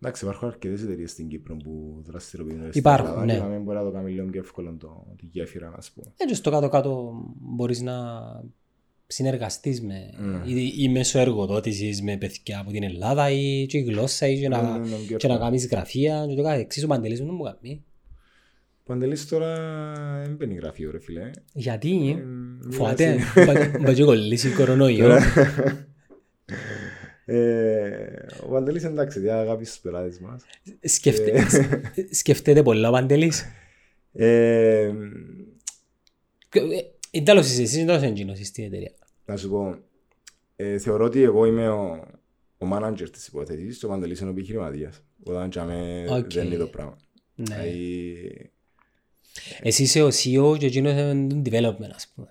[0.00, 3.32] Εντάξει, υπάρχουν αρκετές εταιρείες στην Κύπρο που δραστηριοποιούνται Υπάρχουν, Ελλάδα ναι.
[3.32, 6.12] και να μην μπορεί να το κάνει λίγο πιο εύκολο το, τη γέφυρα, να πούμε.
[6.16, 7.94] Έτσι στο κάτω-κάτω μπορείς να
[9.10, 10.42] συνεργαστείς με Ναι.
[10.60, 14.48] ή, ή μέσω εργοδότησης με παιδιά από την Ελλάδα ή και η γλώσσα ή και,
[14.48, 15.38] Ναι, να, ναι, ναι, πιο και να εύκολο.
[15.38, 17.84] κάνεις γραφεία και το κάθε εξής ο Παντελής μου μου κάνει.
[18.82, 19.54] Ο Παντελής τώρα
[20.24, 21.30] δεν μπαίνει γραφείο ρε φίλε.
[21.52, 22.22] Γιατί;
[22.68, 25.18] Ε, φοβάται μιλάς- μπα και κολλήσει κορονοϊό.
[27.24, 30.42] Ε, Ο Παντελής εντάξει, διά αγάπη στους πελάτες μας.
[30.80, 31.44] Σκεφτε-
[32.14, 33.44] Σκεφτείτε πολλά ο Παντελής.
[37.10, 38.92] Ε, Ε, ε, Τέλος είσαι εσύ, τέλος εγγύνος στην εταιρεία.
[39.26, 39.78] να σου πω,
[40.56, 42.04] ε, θεωρώ ότι εγώ είμαι ο,
[42.58, 45.00] ο manager της υπόθεσης και ο Παντελής είναι ο επιχειρηματίας.
[45.24, 46.32] Όταν τσάμε Οκ.
[46.32, 46.96] δεν είναι το πράγμα.
[47.34, 47.44] Ναι.
[47.44, 48.50] Δηλαδή,
[49.62, 52.28] Εσύ είσαι ο CEO και εκείνος είναι το development ας πούμε.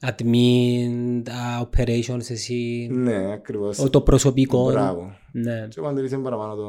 [0.00, 3.78] Admin, τα operations εσύ, Ναι, ακριβώς.
[3.78, 4.64] ο- το προσωπικό.
[4.70, 5.16] Μπράβο.
[5.32, 5.66] Ναι.
[5.70, 6.64] Και ο Παντελής είναι παραπάνω το,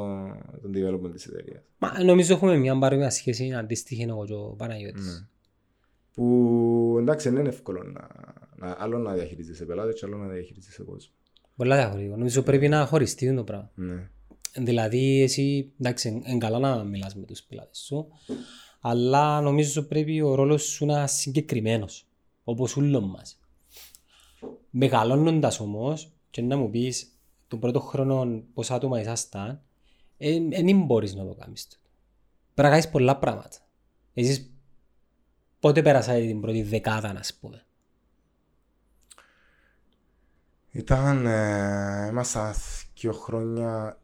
[0.62, 1.62] τον development της εταιρείας.
[1.78, 5.06] Μα νομίζω έχουμε μια παρόμοια σχέση αντίστοιχη εγώ και ο Παναγιώτης.
[5.06, 5.28] Ναι.
[6.14, 8.08] Που εντάξει δεν είναι εύκολο να,
[8.56, 11.14] να, άλλο να διαχειρίζεσαι πελάτες και άλλο να διαχειρίζεσαι κόσμο.
[11.56, 12.16] Πολλά διαφορετικό.
[12.16, 13.72] Νομίζω πρέπει να χωριστεί το πράγμα.
[13.76, 14.10] Ναι.
[14.58, 18.08] Δηλαδή εσύ, εντάξει, είναι καλά να μιλάς με τους πελάτες σου,
[18.80, 22.08] αλλά νομίζω πρέπει ο ρόλος σου να είναι συγκεκριμένος,
[22.44, 23.40] όπως όλων μας.
[24.70, 27.08] Μεγαλώνοντας όμως, και να μου πεις
[27.48, 29.62] τον πρώτο χρόνο πόσα άτομα ήσασταν,
[30.50, 31.90] δεν μπορείς να το κάνεις τούτο.
[32.54, 33.58] Πρέπει να κάνεις πολλά πράγματα.
[34.14, 34.52] Εσείς
[35.60, 37.64] πότε πέρασατε την πρώτη δεκάδα, να πούμε.
[40.72, 42.54] Ήταν, ε, ήμασταν
[42.96, 44.00] δύο χρόνια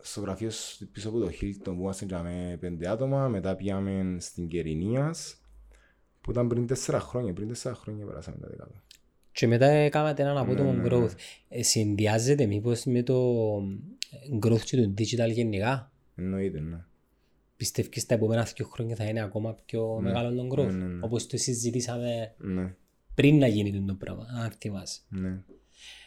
[0.00, 4.16] στο γραφείο σ- πίσω από το Hilton που ήμασταν και με πέντε άτομα, μετά πήγαμε
[4.20, 5.40] στην Κερινίας
[6.20, 8.82] που ήταν πριν τέσσερα χρόνια, πριν τέσσερα χρόνια περάσαμε τα δεκάδα.
[9.32, 10.88] Και μετά έκανατε έναν απότομο ναι, ναι.
[10.90, 11.12] growth.
[11.48, 13.56] Ε, συνδυάζεται μήπως με το
[14.42, 16.84] growth και το digital γενικά; Εννοείται, ναι.
[17.60, 21.04] Πιστεύεις τα επόμενα δύο χρόνια θα είναι ακόμα πιο μεγάλο το growth; ναι, ναι.
[21.04, 22.74] Όπως το συζητήσαμε Ναι,
[23.14, 25.00] πριν να γίνει το πράγμα, αν θυμάσαι.
[25.08, 25.42] ναι.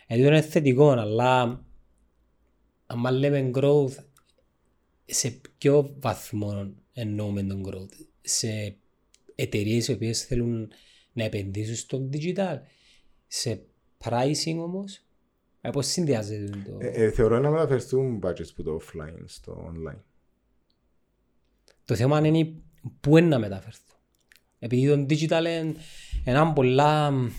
[0.07, 1.65] Ε, τούτο είναι θετικό, αλλά
[2.85, 3.95] αν λέμε growth,
[5.05, 8.77] σε ποιο βαθμό εννοούμε τον growth; Σε
[9.35, 10.71] εταιρείες οι οποίες θέλουν
[11.13, 12.57] να επενδύσουν στο digital,
[13.27, 13.65] σε
[14.03, 15.05] pricing όμως,
[15.61, 16.77] ε, πώς συνδυάζεται το...
[16.79, 19.99] Ε, ε, θεωρώ να μεταφερθούν budgets που το offline στο online.
[21.85, 22.63] Το θέμα είναι η-
[22.99, 23.93] πού είναι να μεταφερθώ.
[24.59, 25.75] Επειδή το digital είναι
[26.23, 27.29] ένα πολλά μ,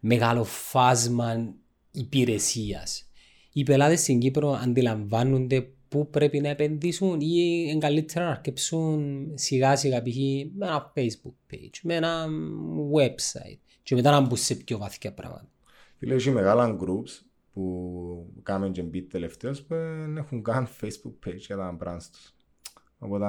[0.00, 1.54] μεγάλο φάσμα
[1.90, 3.06] υπηρεσίας.
[3.52, 9.76] Οι πελάτες στην Κύπρο αντιλαμβάνονται πού πρέπει να επενδύσουν ή είναι καλύτερα να αρκεψούν σιγά
[9.76, 10.16] σιγά π.χ.
[10.54, 12.26] με ένα facebook page, με ένα
[12.94, 15.48] website και μετά να μπουν σε πιο βαθιά πράγματα.
[15.98, 17.20] Φίλε, έχει μεγάλα groups
[17.52, 22.34] που κάνουν και beat τελευταίως που δεν έχουν καν facebook page για τα brands τους.
[23.02, 23.26] Οπότε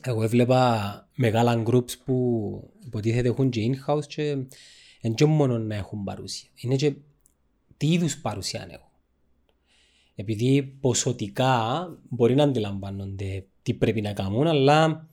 [0.00, 4.36] ε, Εγώ έβλεπα μεγάλα groups που υποτίθεται έχουν και in-house και
[5.00, 6.48] δεν και μόνο να έχουν παρουσία.
[6.54, 6.94] Είναι και
[7.76, 8.90] τι είδους παρουσία έχουν.
[10.14, 15.08] Επειδή ποσοτικά μπορεί να αντιλαμβάνονται τι πρέπει να κάνουν, αλλά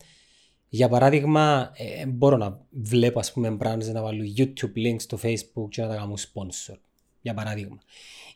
[0.69, 5.69] για παράδειγμα ε, μπορώ να βλέπω ας πούμε brands να βάλω YouTube links στο Facebook
[5.69, 6.75] και να τα κάνουν sponsor.
[7.21, 7.77] Για παράδειγμα.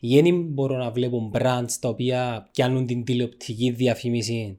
[0.00, 4.58] Ή δεν μπορώ να βλέπω brands τα οποία πιάνουν την τηλεοπτική διαφήμιση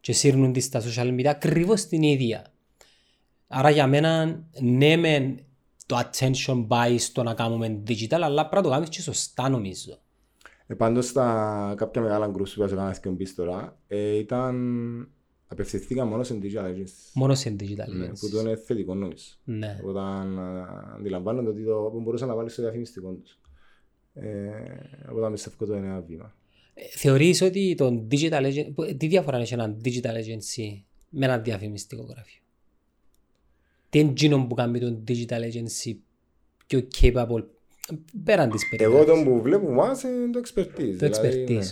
[0.00, 2.52] και σύρνουν τη στα social media ακριβώς την ίδια.
[3.46, 5.38] Άρα για μένα ναι μεν
[5.86, 9.98] το attention buy στο να κάνουμε digital αλλά πρέπει να το κάνεις και σωστά νομίζω.
[10.66, 14.56] Ε, πάντως στα κάποια μεγάλα groups που έκανα και μπεις τώρα ε, ήταν
[15.46, 17.10] απευθυνθήκα μόνο σε digital agencies.
[17.14, 18.18] Μόνο σε digital Ναι, agencies.
[18.20, 19.24] που το είναι θετικό νομίζω.
[19.44, 19.80] Ναι.
[19.84, 23.38] Όταν α, αντιλαμβάνονται ότι το που μπορούσαν να βάλεις στο διαφημιστικό τους.
[24.14, 24.50] Ε,
[25.10, 26.34] οπότε πιστεύω ότι είναι ένα βήμα.
[26.82, 32.02] Ε, Θεωρείς ότι το digital agency, τι διαφορά έχει ένα digital agency με ένα διαφημιστικό
[32.02, 32.40] γραφείο;
[33.90, 35.96] Τι είναι εκείνο που κάνει το digital agency
[36.66, 37.44] πιο capable
[38.24, 40.96] πέραν της Εγώ περίπτωσης; τον που βλέπω μας είναι το expertise.
[40.98, 41.54] Το δηλαδή, expertise.
[41.54, 41.66] ναι.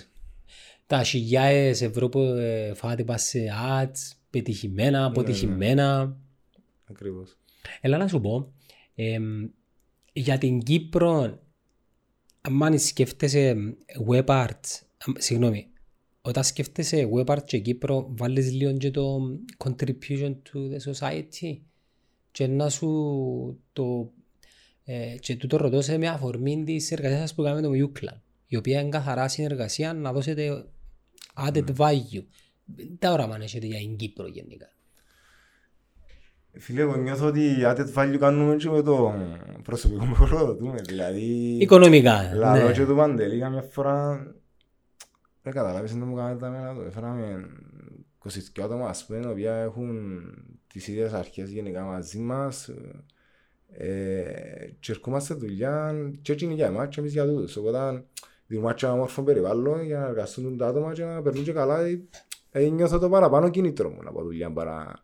[0.87, 3.39] Τα χιλιάες ευρώ που ε, φάτε πας σε
[3.81, 6.17] ads, πετυχημένα, αποτυχημένα.
[6.91, 7.39] Ακριβώς.
[7.81, 8.53] Έλα να σου πω,
[8.95, 9.49] εμ,
[10.13, 11.39] για την Κύπρο,
[12.41, 13.57] αν σκέφτεσαι
[14.09, 15.69] web arts, αμ, συγγνώμη,
[16.23, 19.19] όταν σκέφτεσαι web arts και Κύπρο, βάλεις λίγο και το
[19.65, 21.59] contribution to the society
[22.31, 24.13] και να σου το
[24.85, 28.57] ε, και τούτο ρωτώ σε μια αφορμή της εργασίας σας που κάνουμε το Euclid, η
[28.57, 30.65] οποία είναι καθαρά συνεργασία να δώσετε
[31.47, 32.25] added value.
[32.99, 34.73] Τα όραμα αν έχετε για την Κύπρο γενικά;
[36.53, 39.15] Φίλε, εγώ νιώθω ότι η added value κάνουμε και με το
[39.63, 40.81] προσωπικό που προδοτούμε.
[40.87, 42.73] Δηλαδή, Οικονομικά, λαλό ναι.
[42.73, 44.27] και του Παντελή καμιά φορά
[45.49, 46.83] δεν καταλάβεις να μου κάνετε τα μένα το.
[46.83, 47.47] Έφεραμε
[48.25, 50.21] 22 άτομα, ας πούμε, τα οποία έχουν
[50.73, 52.71] τις ίδιες αρχές γενικά μαζί μας
[53.73, 57.57] ε, και ερχόμαστε δουλειά και έτσι είναι για εμάς και εμείς για τούτους.
[57.57, 58.05] Οπότε
[58.47, 61.81] δημιουργούμε ένα όμορφο περιβάλλον για να εργαστούν τα άτομα και να περνούν και καλά.
[61.81, 62.03] Ε,
[62.51, 65.01] ε, νιώθω το παραπάνω κίνητρο μου από δουλειά παρά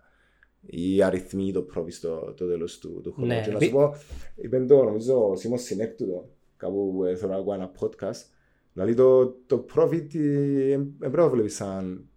[0.67, 3.29] οι αριθμοί, το profit στο το τέλος του, του χρόνου.
[3.29, 3.41] Ναι.
[3.41, 3.95] Και να σου πω,
[4.35, 8.34] είπε το νομίζω ο Σίμος Συνέκτουτο, κάπου που ε, θέλω να ακούω ένα podcast,
[8.75, 12.09] δηλαδή το, το profit ε, δεν πρέπει να το βλέπεις σαν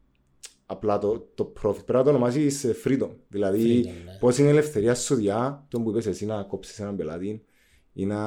[0.66, 3.10] απλά το, το profit, πρέπει να το ονομάζεις ε, freedom.
[3.28, 4.18] Δηλαδή, Freedom, ναι.
[4.20, 7.42] πώς είναι η ελευθερία σου διά, το που είπες εσύ να κόψεις έναν πελάτη
[7.94, 8.20] ή να,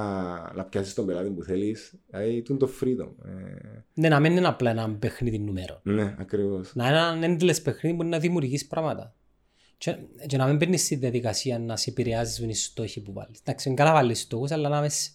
[0.54, 1.94] να πιάσεις τον πελάτη που θέλεις.
[2.10, 3.26] Δηλαδή, το είναι το freedom.
[3.26, 5.80] Ε, Ναι, να μην είναι απλά ένα παιχνίδι νούμερο.
[5.82, 6.74] ναι, ακριβώς.
[6.74, 9.14] Να είναι ένα endless παιχνίδι που να δημιουργείς πράγματα.
[9.78, 13.38] Και, και να μην παίρνεις τη διαδικασία να σε επηρεάζουν οι στόχοι που βάλεις.
[13.40, 15.12] Εντάξει, είναι καλά βάλεις στόχους, αλλά να, μες, σ-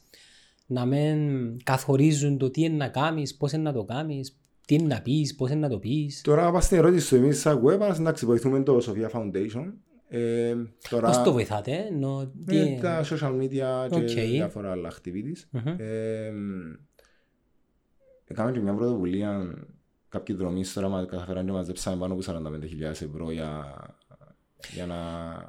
[0.65, 1.17] να μην
[1.63, 5.35] καθορίζουν το τι είναι να κάνεις, πώς είναι να το κάνεις, τι είναι να πεις,
[5.35, 6.21] πώς είναι να το πεις.
[6.21, 9.73] Τώρα πας στην ερώτηση σου, εμείς σαν web, εντάξει, βοηθούμε το Sofia Foundation.
[10.07, 10.55] Ε,
[10.89, 12.55] τώρα, Πώς το βοηθάτε, ενώ τι...
[12.55, 14.09] με τα social media και Οκ.
[14.09, 15.43] διάφορα άλλα activities.
[15.49, 15.75] Μμμ.
[15.77, 16.31] Ε,
[18.27, 19.53] Έκαμε και μια πρωτοβουλία
[20.09, 23.75] κάποιοι δρομείς τώρα μας καταφέραν και μαζέψαμε πάνω από 45.000 ευρώ για,
[24.73, 24.95] για να...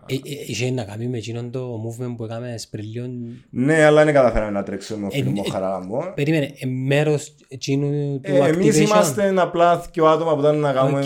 [0.06, 3.06] Ε, ε, Είχε να κάνει με εκείνον το movement που έκαμε πριν λίγο.
[3.50, 6.12] Ναι, αλλά δεν καταφέραμε να τρέξουμε ο Ε, φίλος μου ε, ο Χαραλαμπό.
[6.14, 8.80] Περίμενε, ε, μέρος εκείνου του Ε, εμείς activation.
[8.80, 11.04] είμαστε απλά δύο άτομα που ήταν να κάνουμε Οκ.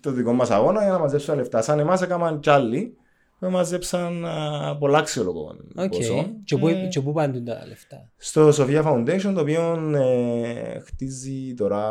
[0.00, 1.62] το δικό μας αγώνα για να μαζέψουμε λεφτά.
[1.62, 2.96] Σαν εμάς έκαναν κι άλλοι
[3.38, 5.88] που μαζέψαν α, πολλά αξιολογό Οκ.
[5.88, 6.26] ποσό.
[6.44, 8.08] Και πού- Ε, Και πού πάνε τα λεφτά.
[8.16, 11.82] στο Sofia Foundation, το οποίο ε, χτίζει τώρα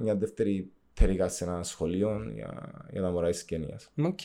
[0.00, 3.90] μια δεύτερη πτέρυγα σε ένα σχολείο για, για τα μωρά της Κένιας.
[4.02, 4.18] Οκ.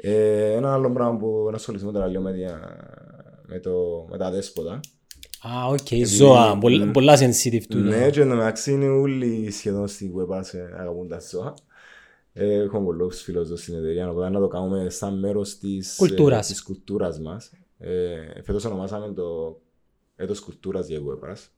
[0.00, 2.76] Ε, ένα άλλο πράγμα που να ασχοληθούμε τώρα λίγο με, δια-
[3.46, 4.80] με, το, με τα αδέσποτα.
[5.42, 6.54] Α, οκ, ζώα.
[6.54, 6.60] ναι.
[6.60, 7.78] Πολλά- Πολλά sensitive του.
[7.78, 11.54] Ναι, και εντωμεταξύ είναι όλοι σχεδόν στη web σε αγαπούν τα ζώα.
[12.32, 16.48] Ε, Έχουμε πολλούς φίλους στην εταιρεία, οπότε να το κάνουμε σαν μέρος της, Κουλτούρας.
[16.50, 17.50] ε, της κουλτούρας μας.
[17.78, 19.58] Ε, φέτος ονομάσαμε το
[20.16, 21.48] έτος κουλτούρας για webers,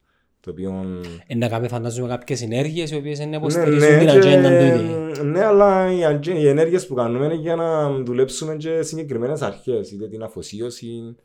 [0.41, 1.01] το οποίο...
[1.27, 4.17] Ε, Να κάνουμε φαντάζομαι κάποιες ενέργειες οι οποίες είναι να Ναι, υποστηρίζουν ναι, την και-
[4.17, 5.23] ατζέντα τούτη.
[5.27, 9.91] ναι, αλλά οι, ατζέ- οι ενέργειες που κάνουμε είναι για να δουλέψουμε και συγκεκριμένες αρχές,
[9.91, 11.17] είτε την αφοσίωση,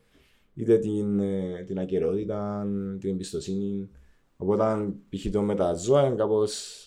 [0.54, 2.66] είτε την, ε, την ακαιρεότητα,
[3.00, 3.88] την εμπιστοσύνη.
[4.36, 4.64] Οπότε,
[5.10, 5.30] π.χ.
[5.32, 6.80] το με τα ζώα είναι κάπως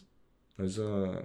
[0.56, 0.84] Νομίζω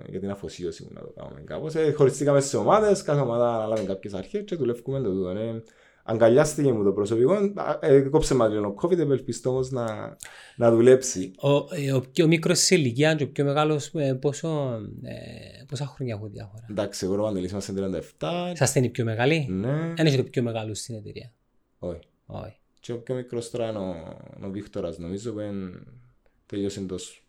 [0.08, 1.74] για την αφοσίωση μου να το κάνουμε κάπως.
[1.74, 5.32] Ε, χωριστήκαμε σε ομάδες, κάθε ομάδα ανάλαβε κάποιες αρχές και δουλεύουμε το τούτο.
[6.06, 7.34] Ε, αγκαλιάστηκε μου το προσωπικό,
[7.80, 10.16] ε, κόψε μας λίγο COVID, ευελπιστώ όμως να,
[10.56, 11.30] να δουλέψει.
[11.40, 15.86] Ο, ε, ο πιο μικρός σε ηλικία και ο πιο μεγάλος ε, πόσο, ε, πόσα
[15.86, 16.66] χρόνια έχω διάφορα.
[16.70, 17.72] Εντάξει, εγώ Παντελής είμαστε
[18.18, 18.50] 37.
[18.52, 19.46] Είσαστε οι πιο μεγάλοι.
[19.50, 21.32] Ναι, Δεν έχετε πιο μεγάλους στην εταιρεία.
[21.78, 22.00] όχι.
[22.26, 22.56] Όχι.
[22.80, 23.94] Και ο πιο μικρός τώρα είναι ο,
[24.46, 25.82] ο Βίκτορας, νομίζω που είναι-
[26.46, 27.23] τελείωσε εντός.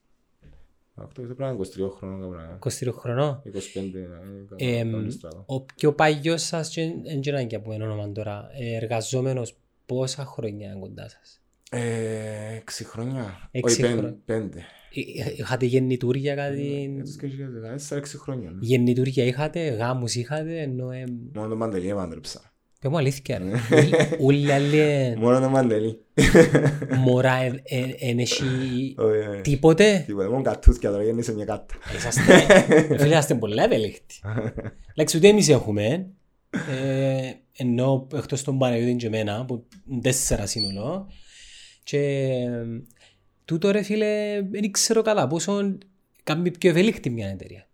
[0.98, 3.42] Αυτό πρέπει να είναι 23 χρόνων κάπου να 23 χρονών.
[3.46, 3.52] 25
[3.94, 5.44] να Ε, είναι κάπου στράτο.
[5.48, 9.58] ο πιο παγιός σας και δεν ξέρω αν και από ένα όνομα τώρα, ε, εργαζόμενος
[9.86, 13.50] πόσα χρόνια είναι κοντά σας; Ε, Έξι χρόνια.
[13.52, 14.18] Έξι Όχι, πέντε- χρόνια.
[14.26, 14.60] πέντε.
[14.94, 16.96] Ε, ε, Είχατε γεννητούρια κάτι...
[17.00, 17.10] Ε, το
[17.92, 18.50] 2014, έξι χρόνια.
[18.52, 18.58] ναι.
[18.62, 20.92] Γεννητούρια είχατε, γάμους είχατε, ενώ...
[20.92, 21.04] Ε,
[21.34, 22.54] Μόνο το Μαντελή έμαντρεψα.
[22.86, 23.46] Πες μου αλήθεια ρε.
[24.20, 26.00] Όλοι οι άλλοι ε, Μόνο το Μαντελή.
[26.98, 28.44] μωρά ε, ε, εν έχει
[28.98, 29.42] Όχι, όχι.
[29.42, 31.76] τίποτε; Τίποτα, μόνο κατούθκια τώρα γέννησε μια κάτα.
[31.96, 34.16] Είσαστε, ε, φίλε, είσαστε πολλά ευέλικτοι.
[34.94, 36.08] Εντάξει, ούτε εμείς έχουμε,
[36.50, 41.08] ε, ενώ εκτός των Παναγιώτων και εμένα, που είναι τέσσερα σύνολο,
[41.84, 42.66] και ε,
[43.46, 45.78] τούτο ρε φίλε, δεν ξέρω κατά πόσο
[46.24, 47.68] κάνει πιο ευέλικτη μια εταιρεία.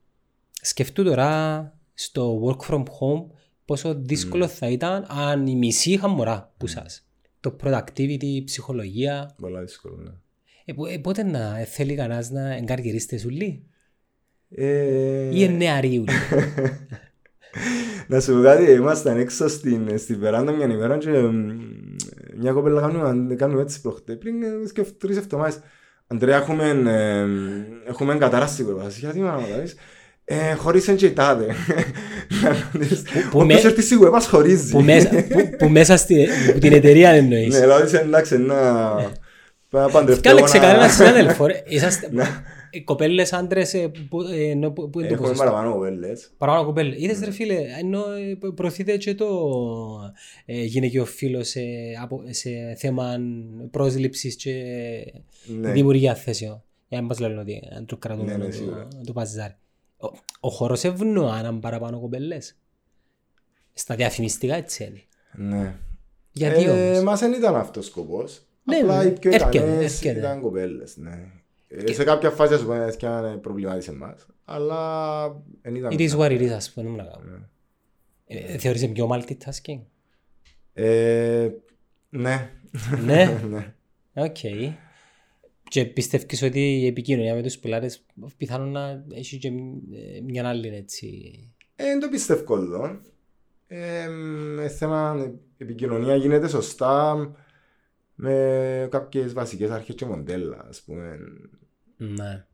[0.62, 3.26] Σκεφτού τώρα στο work from home
[3.72, 7.08] πόσο δύσκολο θα ήταν αν η μισή είχαν μωρά που σας.
[7.40, 9.36] Το productivity, η ψυχολογία.
[9.42, 10.12] Πολλά δύσκολο, ναι.
[10.66, 13.64] Ε, πο- ε, πότε να ε, θέλει κανένας να εγκαργυρίστε σουλή;
[14.50, 16.12] Ε, ή είναι νεαροί ουλί.
[18.08, 21.60] Να σου πω κάτι, ήμασταν έξω στην, στην βεράντα μια ημέρα και μ,
[22.38, 25.60] μια κοπέλα κάνουμε, κάνουμε έτσι προχτέ, πριν ε, και τρεις εβδομάδες.
[26.08, 27.26] Αντρέα, έχουμε, ε,
[27.90, 28.98] έχουμε κατάραστη κορπάς.
[28.98, 29.76] Γιατί να μου κάνεις.
[30.34, 31.46] Ε, χωρίσαν και οι τάδε.
[33.32, 34.72] που Όποιος με- έρθει στη web μας χωρίζει.
[34.72, 37.54] που, μέσα, που, που μέσα στη, που την εταιρεία εννοείς.
[37.54, 38.94] Ναι, δηλαδή εντάξει, να
[39.70, 40.30] να παντρευτώ.
[40.30, 41.46] Κάλεξε να- κανένα συνάδελφο.
[41.46, 41.62] ρε.
[41.66, 42.10] Είσαστε
[42.74, 45.52] ε, κοπέλες, άντρες, ε, που, ε, ενώ, που, που είναι το Έχουμε ποσοστό.
[45.52, 46.32] παραπάνω κοπέλες.
[46.38, 46.96] Παραπάνω κοπέλες.
[46.98, 48.00] Είδες ρε φίλε, ενώ
[48.44, 49.28] ε, προωθείται και το
[50.46, 51.62] ε, γυναικείο φύλλο σε,
[52.02, 53.16] από- σε θέμα
[53.72, 54.54] πρόσληψης και
[55.60, 55.72] Ναι.
[55.72, 56.64] δημιουργία θέσεων.
[56.88, 58.88] Για να μας λένε ότι αν το κρατούμε Ναι, ναι, το- σίγουρα.
[60.02, 60.22] Το παζάρι.
[60.42, 62.56] Ο, ο χώρος ευνοά αν παραπάνω κοπέλες.
[63.74, 65.02] Στα διαφημιστικά έτσι είναι.
[65.58, 65.76] Ναι.
[66.32, 67.04] Γιατί Ε, όμως.
[67.04, 68.46] Μας δεν ήταν αυτός ο σκοπός.
[68.64, 70.20] Ναι, Απλά ναι, οι πιο έρχεται, ικανές έρχεται.
[70.20, 71.32] ήταν κοπέλες, ναι.
[71.68, 73.08] Ε, Σε κάποια φάση ας πούμε και
[73.42, 74.26] προβλημάτισε εμάς.
[74.46, 75.28] Αλλά
[75.62, 75.92] δεν ήταν...
[75.94, 76.90] It is what it is ας πούμε.
[76.90, 77.50] να κάνουμε.
[78.28, 78.38] Ναι.
[78.38, 79.80] Ε, Θεωρείσαι πιο multitasking;
[80.74, 81.50] Ε,
[82.10, 82.50] Ναι.
[83.06, 83.74] Ναι; Ναι.
[84.14, 84.38] Οκ.
[85.72, 88.06] Και πιστεύεις ότι η επικοινωνία με τους πελάτες
[88.38, 91.40] πιθανόν να έχει και ε, μια άλλη έτσι;
[91.76, 93.02] Ε, Δεν το πιστεύω εδώ.
[93.68, 94.08] Ε,
[94.60, 97.16] ε, θέμα επικοινωνία γίνεται σωστά
[98.16, 101.18] με κάποιες βασικές αρχές και μοντέλα, ας πούμε.
[101.98, 102.46] Ναι.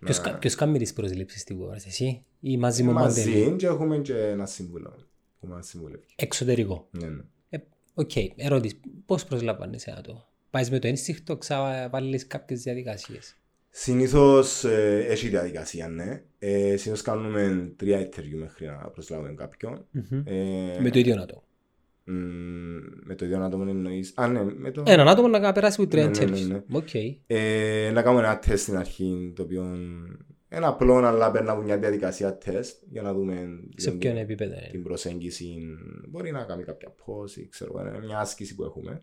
[0.00, 3.56] Ποιος, κα- ποιος κάνει τις προσλήψεις στην Word, εσύ; Ή μαζί με Μαζί μοντέλο.
[3.56, 4.96] και έχουμε και ένα σύμβουλο
[5.40, 6.04] που μας συμβουλεύει.
[6.16, 6.88] Εξωτερικό.
[6.90, 7.22] Ναι, ναι.
[7.48, 7.58] Ε,
[7.94, 8.80] Οκ, ερώτηση.
[9.06, 10.28] Πώς προσλαμβάνεις ένα το.
[10.56, 13.36] Πάεις με το ένστικτο, ξαβάλεις κάποιες διαδικασίες.
[13.70, 16.22] Συνήθως ε, έχει διαδικασία, ναι.
[16.38, 19.86] Ε, συνήθως κάνουμε τρία interview μέχρι να προσλάβουμε κάποιον.
[20.24, 21.42] Ε, Με το ίδιο άτομο.
[22.04, 22.12] μ,
[23.04, 24.12] με το ίδιο άτομο εννοείς.
[24.16, 24.82] Α, ναι, με το...
[24.86, 26.46] Έναν άτομο να περάσει με τρία Ναι, ναι, ναι, interviews.
[26.68, 26.76] ναι.
[26.76, 26.94] Οκ.
[27.26, 29.62] Ε, να κάνουμε ένα τεστ στην αρχή, το οποίο
[30.52, 34.68] είναι απλό, αλλά περνάμε μια διαδικασία τεστ για να δούμε Σε την- ποιον επίπεδο είναι.
[34.70, 35.56] την προσέγγιση.
[36.08, 39.02] Μπορεί να κάνει κάποια pose, ξέρω, είναι μια άσκηση που έχουμε.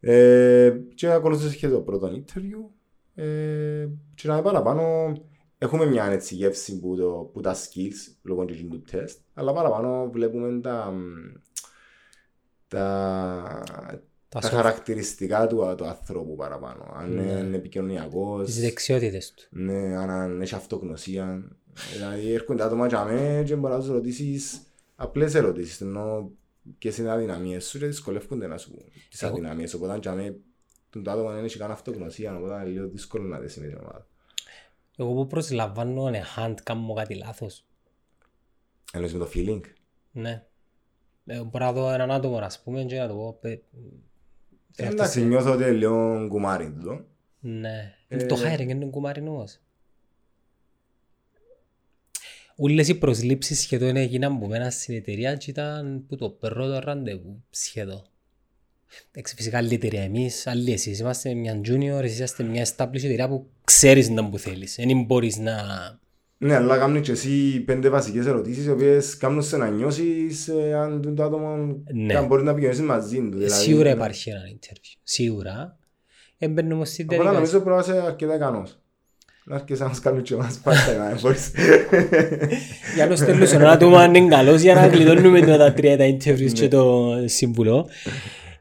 [0.00, 2.70] Ε, και ακολουθούσε και το πρώτο interview.
[3.14, 5.12] Ε, και να παραπάνω,
[5.58, 10.10] έχουμε μια έτσι γεύση που, το, που τα skills λόγω του του τεστ, αλλά παραπάνω
[10.12, 11.02] βλέπουμε τα, μ,
[12.68, 13.62] τα,
[14.28, 16.92] Τα τα soft- χαρακτηριστικά του, του ανθρώπου παραπάνω.
[16.96, 17.22] Αν Ναι.
[17.22, 19.46] είναι επικοινωνιακός, Τις δεξιότητες του.
[19.50, 21.42] ναι, αν, αν έχει αυτογνωσία.
[21.92, 24.60] Δηλαδή έρχονται άτομα για μέ και μπορεί να τους ρωτήσεις
[24.96, 25.80] απλές ερωτήσεις.
[25.80, 26.30] Ενώ
[26.78, 29.74] ποιες είναι οι αδυναμίες σου και δυσκολεύονται να σου πούν τις Εγώ- αδυναμίες.
[29.74, 30.36] Οπότε για μέ
[30.90, 34.06] το άτομο δεν έχει καν αυτογνωσία, οπότε είναι λίγο δύσκολο να δέσει με την ομάδα.
[34.96, 37.64] Εγώ που προσλαμβάνω ένα hand κάνω κάτι λάθος.
[38.92, 39.60] Εννοείς με το feeling;
[40.12, 40.44] Ναι.
[41.26, 43.38] Ε, μπορώ να δω έναν άτομο, ας πούμε, και να το πω.
[43.40, 43.62] παι-
[44.76, 47.04] Ε, Εντάξει, νιώθω ότι είναι λίγο κουμάρι τούτο.
[47.40, 47.94] Ναι.
[48.08, 49.60] Ε, Το hiring είναι κουμάρι όμως.
[52.62, 57.42] Όλες οι προσλήψεις σχεδόν έγιναν από μένα στην εταιρεία και ήταν που το πρώτο ραντεβού
[57.50, 58.02] σχεδόν.
[59.10, 60.98] Εντάξει, φυσικά άλλη εταιρεία εμείς, άλλοι εσείς.
[60.98, 64.74] Είμαστε μια junior, εσείς είστε μια established εταιρεία που ξέρεις να που θέλεις.
[64.86, 65.54] Δεν μπορείς να...
[66.38, 70.74] Ναι, αλλά κάνουν και εσύ πέντε βασικές ερωτήσεις οι οποίες κάνουν σε να νιώσεις ε,
[70.74, 71.56] αν το άτομο
[71.94, 72.14] Ναι.
[72.14, 73.36] αν μπορείς να πηγαίνεις μαζί του.
[73.38, 73.62] δηλαδή.
[73.62, 74.98] Σίγουρα υπάρχει ένα interview.
[75.02, 75.78] Σίγουρα.
[76.38, 77.58] Έμπαινε όμως στην Οπότε διαδικασία.
[77.58, 78.78] νομίζω πρέπει να είσαι αρκετά ικανός.
[79.50, 81.50] Να έρχεσαι να μας κάνουν και εμάς πάντα να μπορείς.
[82.94, 86.04] Για να στέλνω ένα άτομο αν είναι καλός για να κλειδώνουμε το τα τρία τα
[86.06, 87.88] interviews και το σύμβουλο.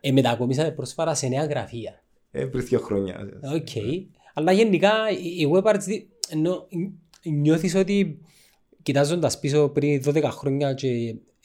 [0.01, 2.03] Ε, μετακομίσατε πρόσφατα σε νέα γραφεία.
[2.31, 3.15] Ε, πριν δύο χρόνια.
[3.55, 3.67] Οκ.
[4.33, 4.91] Αλλά γενικά
[5.39, 6.67] η Web Arts δι- ενώ
[7.23, 8.19] νιώθεις ότι
[8.83, 10.87] κοιτάζοντας πίσω πριν 12 χρόνια και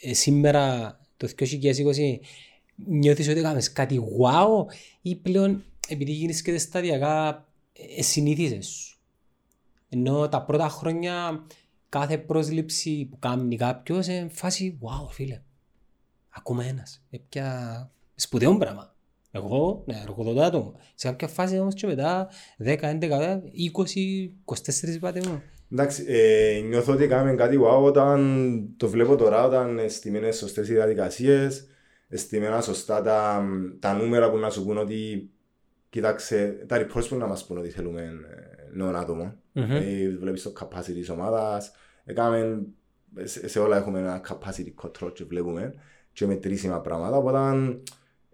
[0.01, 1.45] ε, σήμερα το 2020
[2.87, 7.47] νιώθεις ότι έκανες κάτι wow ή πλέον επειδή γίνεις και σταδιακά
[7.99, 8.94] ε, συνήθισες σου;
[9.95, 11.45] Ενώ τα πρώτα χρόνια
[11.89, 15.41] κάθε πρόσληψη που κάνει κάποιος είναι φάση wow φίλε.
[16.29, 17.05] Ακόμα ένας.
[17.11, 18.95] Ε, πια σπουδαίο πράγμα.
[19.31, 20.75] Εγώ, ναι, εργοδοτώ άτομο.
[20.95, 22.29] Σε κάποια φάση όμως και μετά
[22.65, 23.43] 10, 11,
[23.77, 25.43] 20, 24 πάτε μου.
[25.73, 30.73] Εντάξει, ε, νιώθω ότι κάνουμε κάτι wow όταν το βλέπω τώρα, όταν στημένες σωστές οι
[30.73, 31.67] διαδικασίες,
[32.11, 33.45] στημένα σωστά τα,
[33.81, 35.31] τα νούμερα που να σου πούν ότι
[35.91, 38.13] κοίταξε, τα reports που να μας πούν ότι θέλουμε
[38.75, 39.35] ε, νέο άτομο.
[39.53, 39.71] Μμμ.
[39.71, 41.73] Ε, βλέπεις το capacity της ομάδας,
[42.05, 42.67] έκαμε,
[43.23, 45.75] σε, σε όλα έχουμε ένα capacity control και βλέπουμε
[46.13, 47.79] και μετρήσιμα πράγματα, οπότε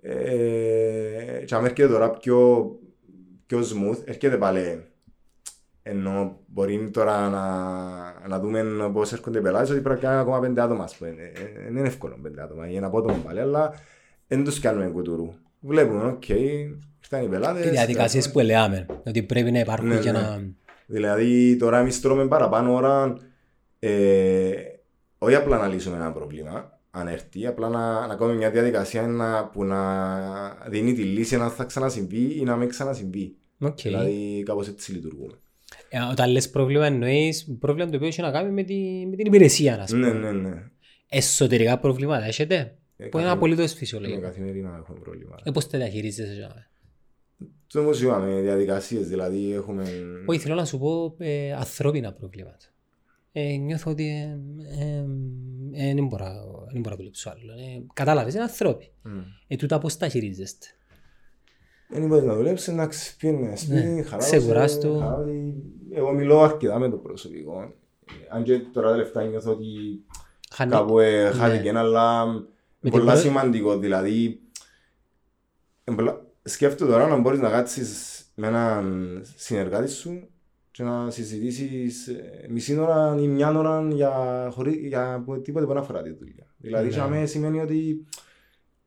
[0.02, 2.70] ε, και αν έρχεται τώρα πιο,
[3.46, 4.84] πιο smooth, έρχεται πάλι
[5.82, 10.40] ενώ μπορεί τώρα να, να δούμε πώς έρχονται οι πελάτες ότι πρέπει να κάνουμε ακόμα
[10.40, 11.08] πέντε άτομα ας πούμε.
[11.08, 13.72] Ε, ε, Δεν είναι εύκολο πέντε άτομα, για ένα απότομο πάλι, αλλά
[14.26, 15.34] δεν τους κάνουμε κουτουρού.
[15.60, 17.66] Βλέπουμε, οκ, ήρθαν οι πελάτες.
[17.66, 20.18] Οι διαδικασίες που λέμε, ότι πρέπει να υπάρχουν Ναι, για ναι.
[20.18, 20.42] να...
[20.86, 23.16] Δηλαδή τώρα εμείς τρώμε παραπάνω ώρα
[23.78, 24.52] ε,
[25.18, 29.48] όχι απλά να λύσουμε ένα πρόβλημα αν έρθει, απλά να, να κάνουμε μια διαδικασία να,
[29.48, 29.78] που να
[30.68, 33.36] δίνει τη λύση αν θα ξανασυμβεί ή να μην ξανασυμβεί.
[33.58, 33.80] Οκ.
[33.80, 35.32] Δηλαδή κάπως έτσι λειτουργούμε.
[35.88, 39.26] Ε, Όταν λες πρόβλημα εννοείς πρόβλημα το οποίο έχει να κάνει με, τη, με την
[39.26, 40.12] υπηρεσία, ας πούμε.
[40.12, 40.62] Ναι, ναι, ναι.
[41.08, 44.20] Εσωτερικά προβλήματα έχετε, Ε, που είναι καθημερι- απολύτως Ναι, φυσιολογικό.
[44.20, 45.42] καθημερινά έχουμε προβλήματα.
[45.44, 46.64] Ε, πώς τα διαχειρίζεσαι, genre?
[47.72, 49.84] Το όμως είπαμε, διαδικασίες, δηλαδή έχουμε...
[50.26, 52.64] Όχι, θέλω να σου πω ε, ανθρώπινα προβλήματα.
[53.32, 54.38] Ε, νιώθω ότι ε,
[54.84, 55.04] ε,
[55.88, 56.24] ε, δεν μπορώ
[56.72, 57.52] δεν μπορώ να δουλέψω άλλο.
[57.52, 58.92] Ε, κατάλαβες, είναι ανθρώποι.
[59.02, 59.18] Μμ.
[59.46, 60.66] Ε, τούτα πώς τα χειρίζεστε;
[61.88, 64.98] Δεν μπορείς να δουλέψεις, εντάξει, πήγαινε σπίτι, Ναι, χαλάρωσε, ξεκουράστο.
[64.98, 65.52] χαλάρωσε.
[65.92, 67.62] Εγώ μιλώ αρκετά με το προσωπικό.
[67.62, 67.66] Ε,
[68.30, 69.66] Αν και τώρα τελευταία νιώθω ότι
[70.50, 71.30] Χάνει- κάπου ε, Ναι.
[71.30, 72.24] χάθηκε, αλλά
[72.80, 73.78] Με την πολλά προ- σημαντικό.
[73.78, 74.40] Δηλαδή,
[75.84, 80.28] ε, πολλά- σκέφτομαι τώρα να μπορείς να κάτσεις με έναν συνεργάτη σου
[80.70, 84.12] και να συζητήσεις ε, μισή ώρα ή μια ώρα για,
[84.52, 86.54] χωρί, για που- τίποτε που να αφορά τη δουλειά.
[86.56, 86.92] Δηλαδή, Ναι.
[86.92, 88.06] για μένα σημαίνει ότι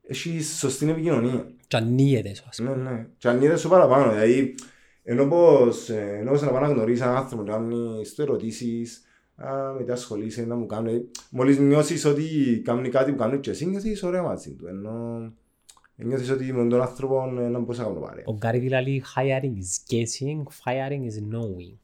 [0.06, 1.46] έχεις σωστή επικοινωνία.
[1.68, 2.74] Και ανοίγεται σου, ας πούμε.
[2.76, 3.06] Ναι, ναι.
[3.18, 4.54] Και αν είδες σου παραπάνω, δηλαδή,
[5.02, 9.02] ενώ πως, ε, ενώ πως να πάει να γνωρίσεις έναν άνθρωπο, να κάνεις του ερωτήσεις,
[9.36, 11.04] α, με τι ασχολείσαι, να μου κάνει.
[11.30, 14.66] Μόλις νιώσεις ότι κάνει κάτι που κάνεις και εσύ, νιώθεις ωραία μαζί του.
[14.66, 15.32] Ενώ
[15.96, 18.24] νιώθεις ότι με τον άνθρωπο ε, να μπορείς να κάνω παρέα.
[18.26, 21.78] Ο Γκάρι λέει hiring is guessing, firing is knowing.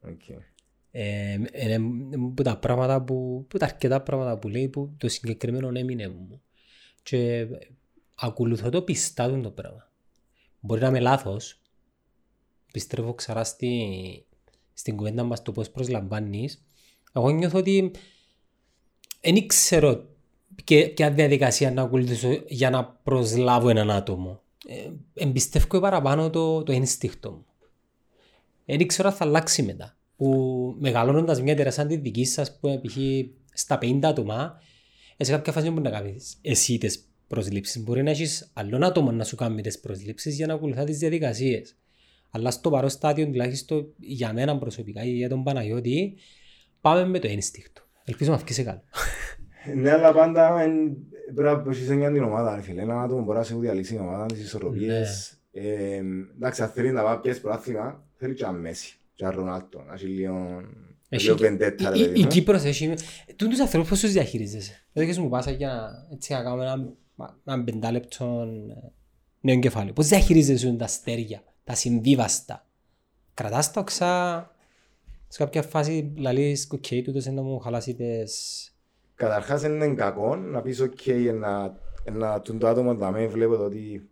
[0.00, 0.42] OK.
[0.90, 5.70] Ε, είναι που τα πράγματα που, που τα αρκετά πράγματα που λέει που το συγκεκριμένο
[5.74, 6.40] έμεινε μου.
[7.02, 7.46] Και
[8.14, 9.90] ακολουθώ το πιστά του το πράγμα.
[10.60, 11.60] Μπορεί να είμαι λάθος.
[12.72, 14.26] Πιστεύω ξαρά στη,
[14.72, 16.65] στην κουβέντα μας το πώς προσλαμβάνεις.
[17.16, 17.90] Εγώ νιώθω ότι
[19.20, 20.04] δεν ξέρω
[20.64, 24.40] ποια, ποια διαδικασία να ακολουθήσω για να προσλάβω έναν άτομο.
[24.68, 27.44] Ε, εμπιστεύω παραπάνω το, το ένστικτο μου.
[28.64, 29.96] Δεν ξέρω αν θα αλλάξει μετά.
[30.16, 32.96] Που μεγαλώνοντας μια εταιρεία σαν τη δική σας, που π.χ.
[33.52, 34.60] στα 50 άτομα,
[35.16, 37.82] ε, σε κάποια φάση δεν μπορεί να κάνεις εσύ τις προσλήψεις.
[37.82, 41.76] Μπορεί να έχεις άλλον άτομο να σου κάνει τις προσλήψεις για να ακολουθάς τις διαδικασίες.
[42.30, 46.14] Αλλά στο παρόν στάδιο, τουλάχιστον για μένα προσωπικά ή για τον Παναγιώτη,
[46.90, 47.82] πάμε με το ένστικτο.
[48.04, 48.82] Ελπίζω να βγει καλό.
[49.74, 50.96] Ναι, αλλά πάντα εν-
[51.34, 52.82] πρέπει να έχεις εννιά την ομάδα, ρε φίλε.
[52.82, 55.38] Έναν άτομο μπορεί να σε διαλύσει την ομάδα, τις ισορροπίες.
[55.52, 56.00] Ε,
[56.34, 59.92] εντάξει, αν θέλει να πάει πιέσει πρωτάθλημα, θέλει και ένα Μέση, και ένα Ρονάλτο, να
[59.94, 60.60] έχει λίγο...
[61.08, 62.28] Έχει λίγο και- βεντέτα, ρε η- παιδί Η μου.
[62.28, 62.94] Κύπρος έχει...
[63.36, 64.86] Του τους ανθρώπους πώς τους διαχειρίζεσαι.
[64.92, 66.94] Δεν και μου πάσα για να, έτσι, να κάνουμε ένα,
[67.44, 68.90] ένα πεντάλεπτο ε,
[69.40, 69.92] νέο κεφάλαιο.
[69.92, 72.66] Πώς διαχειρίζεσαι τα αστέρια, τα συμβίβαστα;
[73.34, 74.50] Κρατάς τα, οξά,
[75.28, 78.70] σε κάποια φάση λαλείς, οκ, τούτος είναι να μου χαλάσει τις...
[79.14, 81.78] Καταρχάς είναι κακό να πεις οκ, να,
[82.12, 84.10] να τον το άτομο δαμέ βλέπω το ότι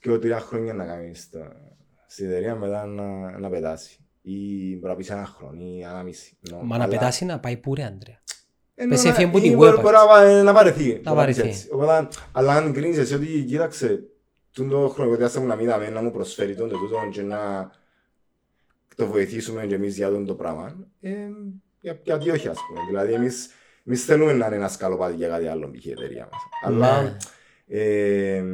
[0.00, 1.38] και τρία χρόνια να κάνεις το,
[2.06, 3.96] στην εταιρεία μετά να, να πετάσει.
[4.22, 4.32] Ή
[4.76, 6.36] μπορεί να πεις ένα χρόνο ή ένα μισή.
[6.48, 8.22] No, Μα να αλλά- πετάσει να πάει πού ρε, Άντρεα.
[8.74, 10.84] Ε, Πες να- έφυγε από ή τη μπορεί- web μπορεί να βα- να βαρεθεί.
[10.88, 11.42] μπορεί Να βαρεθεί.
[11.42, 11.68] πεις έτσι.
[11.72, 14.02] Οπότε, αλλά αν κρίνεις εσύ ότι κοίταξε
[14.52, 17.70] τον το χρονικό διάστημα να μην δαμε να μου προσφέρει τον το τούτο και να
[18.96, 20.76] το βοηθήσουμε και εμείς για τον το πράγμα.
[21.00, 21.10] Ε,
[21.80, 22.80] για, γιατί όχι ας πούμε.
[22.88, 23.50] Δηλαδή εμείς,
[23.86, 25.84] εμείς θέλουμε να είναι ένας σκαλοπάτι για κάτι άλλο π.χ.
[25.84, 26.40] η εταιρεία μας.
[26.64, 27.16] Αλλά Ναι.
[27.66, 28.44] ε,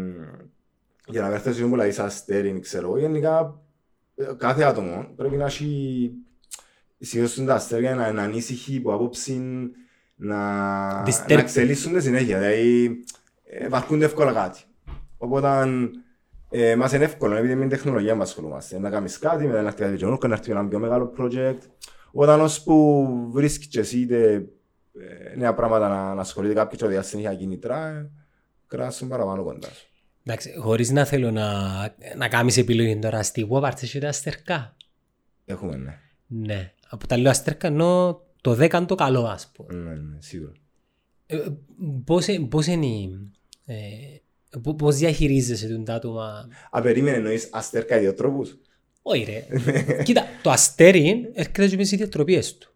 [1.07, 3.61] για να έρθω σε που λέει σαν αστέρι, ξέρω εγώ, γενικά
[4.16, 6.11] ε, κάθε άτομο πρέπει να έχει
[6.99, 9.41] συνήθως τα αστέρια να είναι ανήσυχοι από άποψη
[10.16, 12.39] να, Disturb- να εξελίσσονται συνέχεια.
[12.39, 13.01] Δηλαδή
[13.45, 14.61] ε, βαρκούνται εύκολα κάτι.
[15.16, 15.66] Οπότε
[16.51, 18.78] ε, μας είναι εύκολο, επειδή με την τεχνολογία μας ασχολούμαστε.
[18.78, 21.59] Να κάνεις κάτι, μετά να έρθει κάτι καινούργιο, να έρθει ένα πιο μεγάλο project.
[22.12, 24.34] Όταν ώσπου βρίσκεις και εσύ είτε,
[25.32, 28.11] ε, νέα πράγματα να, να ασχολείται κάποιος και ότι συνέχεια κινητρά, ε,
[28.66, 29.86] κράσουν παραπάνω κοντά σου.
[30.24, 31.62] Εντάξει, χωρίς να θέλω να,
[32.16, 34.76] να κάνεις επιλογή τώρα, στη Wobart έχεις τα αστερκά.
[35.44, 35.99] Έχουμε, ναι.
[36.26, 36.72] Ναι.
[36.88, 39.74] Από τα λέω αστερκά ενώ το δέκαντο καλό ας πούμε.
[39.74, 40.53] Ναι, ναι, σίγουρα.
[41.26, 41.36] Ε,
[42.05, 43.30] πώς, ε- πώς είναι η-
[43.64, 44.28] ε, πο-
[44.78, 46.48] πώς διαχειρίζεσαι τον τα άτομα.
[46.70, 48.59] Α, περίμενε, εννοείς αστέρκα ιδιοτρόπους.
[49.02, 49.46] Όχι ρε.
[50.02, 52.72] Κοίτα, το αστέρι έρχεται και μες τις ιδιοτροπίες του.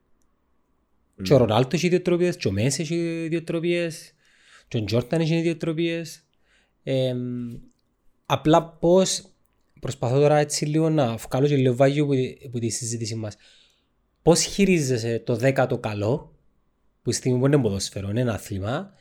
[1.22, 4.12] Και ο Ρονάλτος έχει ιδιοτροπίες, και ο Μέσης έχει ιδιοτροπίες,
[4.68, 6.24] και ο Τζόρταν έχει ιδιοτροπίες.
[6.83, 7.14] Ε,
[8.26, 9.24] απλά πώς,
[9.80, 13.37] προσπαθώ τώρα έτσι λίγο να βγάλω και λίγο βάγιο από τη, από τη συζήτηση μας.
[14.22, 16.37] Πώς χειρίζεσαι το δέκατο καλό,
[17.03, 18.93] που στη στιγμή που είναι ποδοσφαιρό, είναι ένα άθλημα,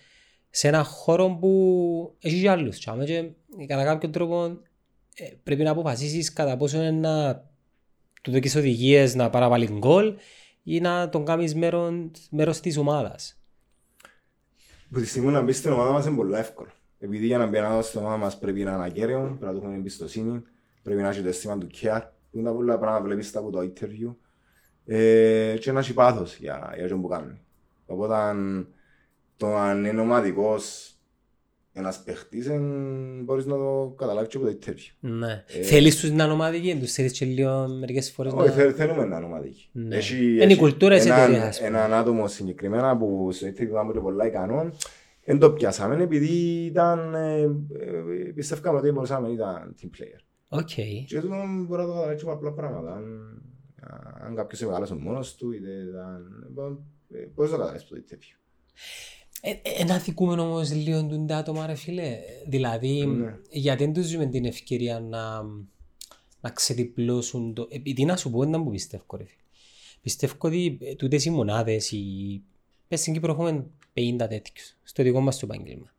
[0.52, 2.78] σε ένα χώρο που έχει και άλλους.
[2.78, 3.30] Και άμα και
[3.68, 4.45] κατά κάποιον τρόπο
[5.16, 7.43] ε, πρέπει να αποφασίσεις κατά πόσο είναι να
[8.22, 10.16] του δώσεις οδηγίες να παραβάλεις γκολ
[10.64, 11.93] ή να τον κάνεις μέρος,
[12.30, 13.41] μέρος της ομάδας.
[14.91, 16.70] Που τη στιγμή να μπεις στην ομάδα μας είναι πολύ εύκολο.
[16.99, 19.58] Επειδή για να μπει ένας στην ομάδα μας πρέπει να είναι ακέραιο, πρέπει να του
[19.58, 20.41] έχουμε εμπιστοσύνη,
[20.84, 23.49] πρέπει να έχει το αίσθημα του care, που είναι τα πολλά πράγματα που βλέπεις από
[23.49, 24.16] το interview,
[24.86, 27.39] ε, και να έχει πάθος για, για αυτό που κάνει.
[27.86, 28.68] Οπότε αν-
[29.41, 30.93] το αν είναι ομαδικός
[31.73, 34.95] ένας παίχτης, εν- μπορείς να το καταλάβεις και από το interview.
[34.99, 35.43] Ναι.
[35.63, 38.51] Θέλεις τους να είναι ομαδικοί, τους θέλεις και λίγο μερικές φορές Όχι, να...
[38.53, 39.69] θέλ- θέλουμε να είναι ομαδικοί.
[39.71, 39.95] Ναι.
[39.95, 41.67] Έχει- Είναι η έχει κουλτούρα της έναν- εταιρείας, ας πούμε.
[41.67, 44.71] Έναν άτομο συγκεκριμένα που στο interview ήταν πολλά ικανό,
[45.25, 50.19] δεν το πιάσαμε επειδή ήταν, ε, ε, πιστεύκαμε ότι μπορούσαμε να ήταν team player.
[50.47, 50.69] OK.
[51.07, 51.35] Και τούτο
[51.67, 52.93] μπορεί να το καταλάβεις από απλά πράγματα.
[52.95, 53.03] Αν,
[54.25, 56.25] αν κάποιος είναι μεγάλος μόνος του, είτε ήταν...
[57.13, 58.35] ε, Μπορείς να το καταλάβεις από το interview.
[58.73, 59.20] Ε, ε,
[59.63, 62.19] Εν αδικούμεν όμως λίγο τούτα τα άτομα ρε φίλε.
[62.45, 63.37] Δηλαδή, Ναι.
[63.49, 65.41] γιατί δεν τους διούμε την ευκαιρία να,
[66.41, 67.67] να ξεδιπλώσουν το...
[67.71, 69.35] Επειδή να σου πω ένα που πιστεύω ρε φίλε.
[70.01, 72.41] Πιστεύω ότι ε, τούτες οι μονάδες, οι...
[72.87, 75.93] πες στην Κύπρο έχουμε 50 τέτοιους, στο δικό μας το επάγγελμα.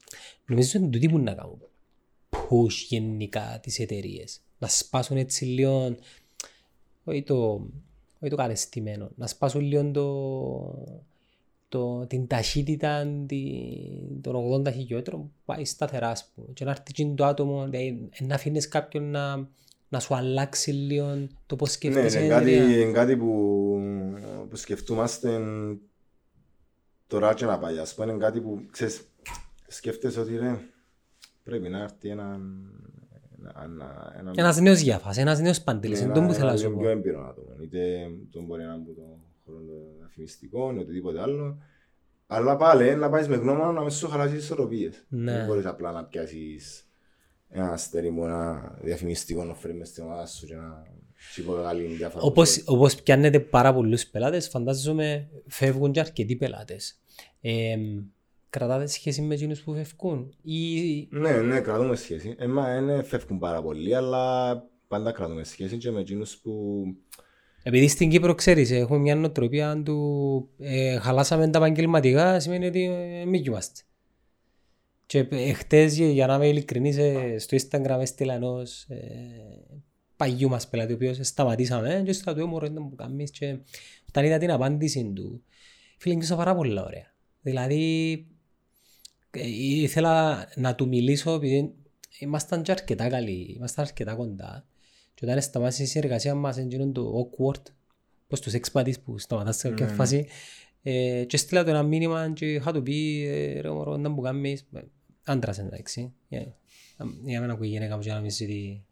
[0.46, 1.58] Νομίζω ότι τούτοι που να κάνουν
[2.30, 4.40] push γενικά τις εταιρείες.
[4.58, 5.96] Να σπάσουν έτσι λίγο,
[7.04, 7.52] όχι το,
[8.20, 10.06] όχι το καλεστημένο, να σπάσουν λίγο το,
[11.72, 16.46] το, την ταχύτητα τη- των 80 χιλιόμετρων που πάει σταθερά ας πούμε.
[16.52, 19.48] και να έρθει εκείνο το άτομο δηλαδή, ε, να αφήνεις κάποιον να,
[19.88, 22.80] να σου αλλάξει λίγο το πώς Ναι, σκέφτεσαι είναι η κάτι, εταιρεία.
[22.80, 23.28] είναι κάτι που,
[24.50, 25.40] που σκεφτούμαστε
[27.06, 27.78] τώρα και να πάει.
[27.78, 29.08] Ας πούμε, είναι κάτι που ξέρεις,
[29.66, 30.58] σκέφτεσαι ότι ρε,
[31.42, 32.40] πρέπει να έρθει ένα...
[33.38, 36.50] ένα, ένα, ένας Ένας νέος Γιάφας, ένας νέος Παντήλης, είναι ένα- το που θέλω να
[36.50, 36.82] ένα σου λίγο πω.
[36.82, 37.48] πιο έμπειρο άτομο.
[37.62, 41.62] Είτε τον μπορεί να είναι από το χώρο των διαφημιστικών, είτε οτιδήποτε άλλο.
[42.26, 45.06] Αλλά πάλι να πάεις με γνώμονα να μην σου χαλάσεις τις ισορροπίες.
[45.08, 45.32] Ναι.
[45.32, 46.86] Δεν μπορείς απλά να πιάσεις
[47.48, 50.86] ένα αστέρι μου, ένα διαφημιστικό να φέρει μες στην ομάδα σου και να
[51.16, 52.24] σου υποβγάλει διάφορα.
[52.24, 57.00] Όπως, όπως πιάνετε πάρα πολλούς πελάτες, φαντάζομαι φεύγουν και αρκετοί πελάτες.
[57.40, 57.76] Ε,
[58.50, 62.34] κρατάτε σχέση με εκείνους που φεύγουν ή Ναι, ναι, κρατούμε σχέση.
[62.38, 64.54] Εμά δεν φεύγουν πάρα πολύ, αλλά
[64.88, 66.84] πάντα κρατούμε σχέση και με εκείνους που...
[67.62, 73.24] Επειδή στην Κύπρο ξέρεις, έχουμε μια νοοτροπία του ε, χαλάσαμε τα επαγγελματικά, σημαίνει ότι ε,
[73.24, 73.80] μη είμαστε.
[75.06, 78.98] Και ε, χτες, για- για να είμαι ειλικρινής, ε, στο Instagram έστειλα ενός ε,
[80.16, 83.58] παγιού μας πελάτη, ο οποίος σταματήσαμε και στο του έμορφο ήταν που κάνεις και
[84.08, 85.42] όταν είδα την απάντηση του,
[85.98, 87.14] φίλε, νιώσα πάρα πολλά ωραία.
[87.40, 88.12] Δηλαδή,
[89.30, 89.48] ε,
[89.82, 91.74] ήθελα να του μιλήσω επειδή
[92.18, 94.66] ήμασταν και αρκετά καλοί, ήμασταν αρκετά κοντά.
[95.14, 97.62] Και όταν σταμάτησες η συνεργασία μας, έγινε το awkward,
[98.26, 99.92] πως τους εξπατείς που σταματάς σε κάποια Ναι.
[99.92, 100.26] φάση.
[100.82, 104.20] Ε, και στείλα του ένα μήνυμα και είχα του πει, ε, ρε μωρό, να μου
[104.20, 104.80] κάνεις, Ε,
[105.24, 106.56] άντρας εντάξει, για
[107.24, 108.84] για να ακούει η γυναίκα μου και να μην ζητεί.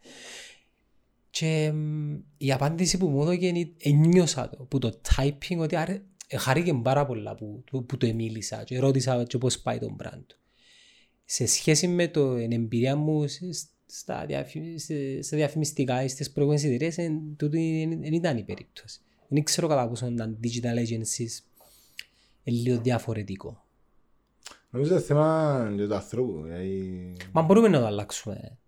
[1.31, 6.03] Και μ, η απάντηση που μου έδωκε είναι- ένιωσα το, που το typing, ότι άρε,
[6.27, 9.97] ε, χαρήκε πάρα πολλά που, που, που το μίλησα και ρώτησα και πώς πάει τον
[10.03, 10.37] brand του.
[11.25, 16.31] Σε σχέση με το, την εμπειρία μου σε- στα, διαφη- σε- στα διαφημιστικά ή στις
[16.31, 19.01] προηγούμενες εταιρείες, εν- τούτη δεν ήταν η περίπτωση.
[19.29, 21.43] Δεν ξέρω κατά πόσο τα digital agencies
[22.45, 23.65] είναι λίγο διαφορετικό.
[24.71, 26.43] Νομίζω το θέμα είναι του ανθρώπου.
[26.43, 28.59] δηλαδή- Μα μπορούμε να το αλλάξουμε.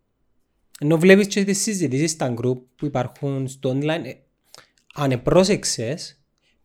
[0.80, 4.12] Ενώ βλέπεις και τις συζητήσεις στα group που υπάρχουν στο online, ε,
[4.94, 6.20] αν πρόσεξες,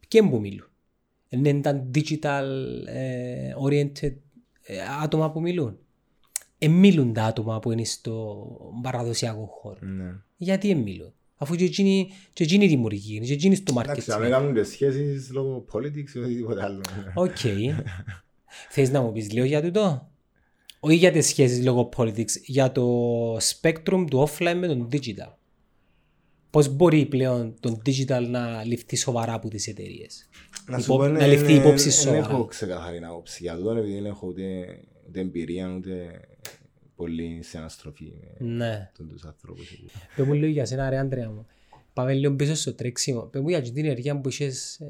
[0.07, 0.69] και που μιλούν.
[1.29, 2.45] Δεν είναι τα digital
[2.85, 4.13] ε, oriented
[4.63, 5.77] ε, άτομα που μιλούν.
[6.59, 8.45] Ε, μιλούν τα άτομα που είναι στο
[8.81, 9.77] παραδοσιακό χώρο.
[9.81, 10.15] Ναι.
[10.37, 11.11] Γιατί δεν μιλούν.
[11.39, 14.25] Αφού και εκείνη, και εκείνη η δημιουργική είναι, και εκείνη στο Εντάξει, αν marketing.
[14.25, 16.81] έκαναν και σχέσεις λόγω politics ή οτιδήποτε άλλο.
[17.15, 17.37] Οκ.
[18.69, 20.09] Θες να μου πεις λίγο για τούτο;
[20.79, 25.31] Όχι για τις σχέσεις λόγω politics, για το spectrum του offline με τον digital.
[26.49, 30.29] Πώς μπορεί πλέον το digital να ληφθεί σοβαρά από τις εταιρείες;
[30.67, 32.19] Να σου Υπό- πω, να ναι, ληφθεί ναι, υπόψη Δεν σοβαρά.
[32.19, 34.43] έχω ξεκαθαρή άποψη για αυτό, επειδή δεν έχω ούτε,
[35.07, 36.21] ούτε εμπειρία, ούτε
[36.95, 38.91] πολύ συναναστροφή με Ναι.
[38.97, 39.71] τον τους ανθρώπους.
[39.71, 39.85] εκεί.
[40.15, 41.45] Πες μου λίγο για σένα ρε Άντρεα μου.
[41.93, 43.21] Πάμε λίγο πίσω στο τρέξιμο.
[43.21, 44.85] Πες μου για την ενέργεια που είχες ε,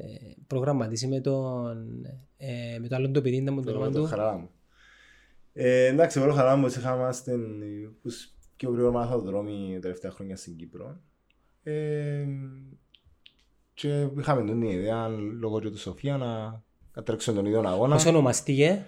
[0.46, 2.04] προγραμματίσει με τον
[2.36, 4.06] ε, με το άλλο το παιδί, να μου το Το- όνομα το του.
[4.06, 4.50] χαρά μου.
[5.52, 7.40] Ε, εντάξει, εγώ χαρά μου ότι είχαμε στην
[8.02, 11.00] τους πιο γρήγορα μαθοδρόμοι τα τελευταία χρόνια στην Κύπρο.
[11.62, 12.24] Ε,
[13.74, 15.08] και είχαμε την ιδέα,
[15.38, 16.62] λόγω και του Σοφία, να,
[16.94, 17.94] να τρέξουμε τον ίδιο αγώνα.
[17.94, 18.84] Πώς ονομαστήκε.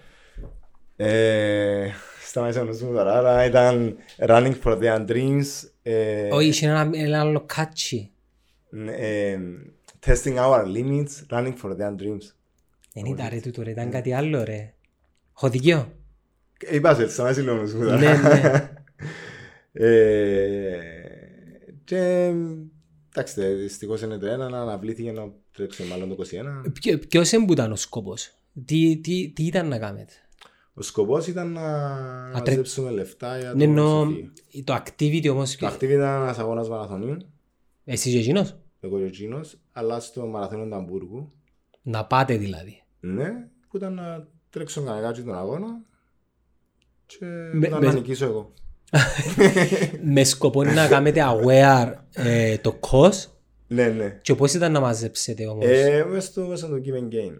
[1.04, 1.90] Ε,
[2.26, 5.44] σταμάτησα να ζούμε τώρα, αλλά ήταν Running for their Dreams.
[5.82, 8.10] Ε, Όχι, είχε ένα, ένα άλλο κάτσι.
[8.96, 9.38] ε,
[10.06, 12.32] testing our limits, running for their dreams.
[12.92, 14.74] Δεν ήταν ρε τούτο ρε, ήταν κάτι άλλο ρε.
[15.36, 15.92] Έχω δικαίω.
[16.66, 17.96] Ε, Είπα σε, σταμάτησε λίγο να ζούμε τώρα.
[17.98, 18.68] Ναι, ναι.
[19.86, 20.78] Ε,
[21.84, 22.32] και
[23.14, 26.14] εντάξει, δυστυχώς είναι το ένα, να αναβλήθηκε να τρέξει μάλλον το
[26.64, 26.72] 21.
[26.80, 28.30] Ποιο- Ποιος που ήταν ο σκοπός.
[28.64, 30.12] Τι, τι, τι ήταν να κάνετε;
[30.80, 31.60] Ο σκοπός ήταν να
[31.96, 34.30] Α, τρέ- μαζέψουμε λεφτά για Ναι, το εννοώ Σοφία.
[34.64, 35.56] το activity όμως.
[35.56, 37.16] Το activity ήταν ένας αγώνας μαραθωνίου,
[37.84, 41.32] Εσύ και εκείνος; εγώ και ο Τζίνος, αλλά στο μαραθώνιο του Αμβούργου.
[41.82, 42.82] Να πάτε δηλαδή.
[43.00, 43.28] Ναι,
[43.68, 45.66] που ήταν να τρέξω κανένα τον αγώνα
[47.06, 47.16] και
[47.50, 48.52] που Με- ήταν με- να νικήσω εγώ.
[50.14, 53.26] με σκοπό να κάνετε aware ε, το cost
[53.72, 54.18] Ναι, ναι.
[54.22, 57.32] και πώς ήταν να μαζέψετε όμως; Ε, μες στο, μες στο Give and Gain.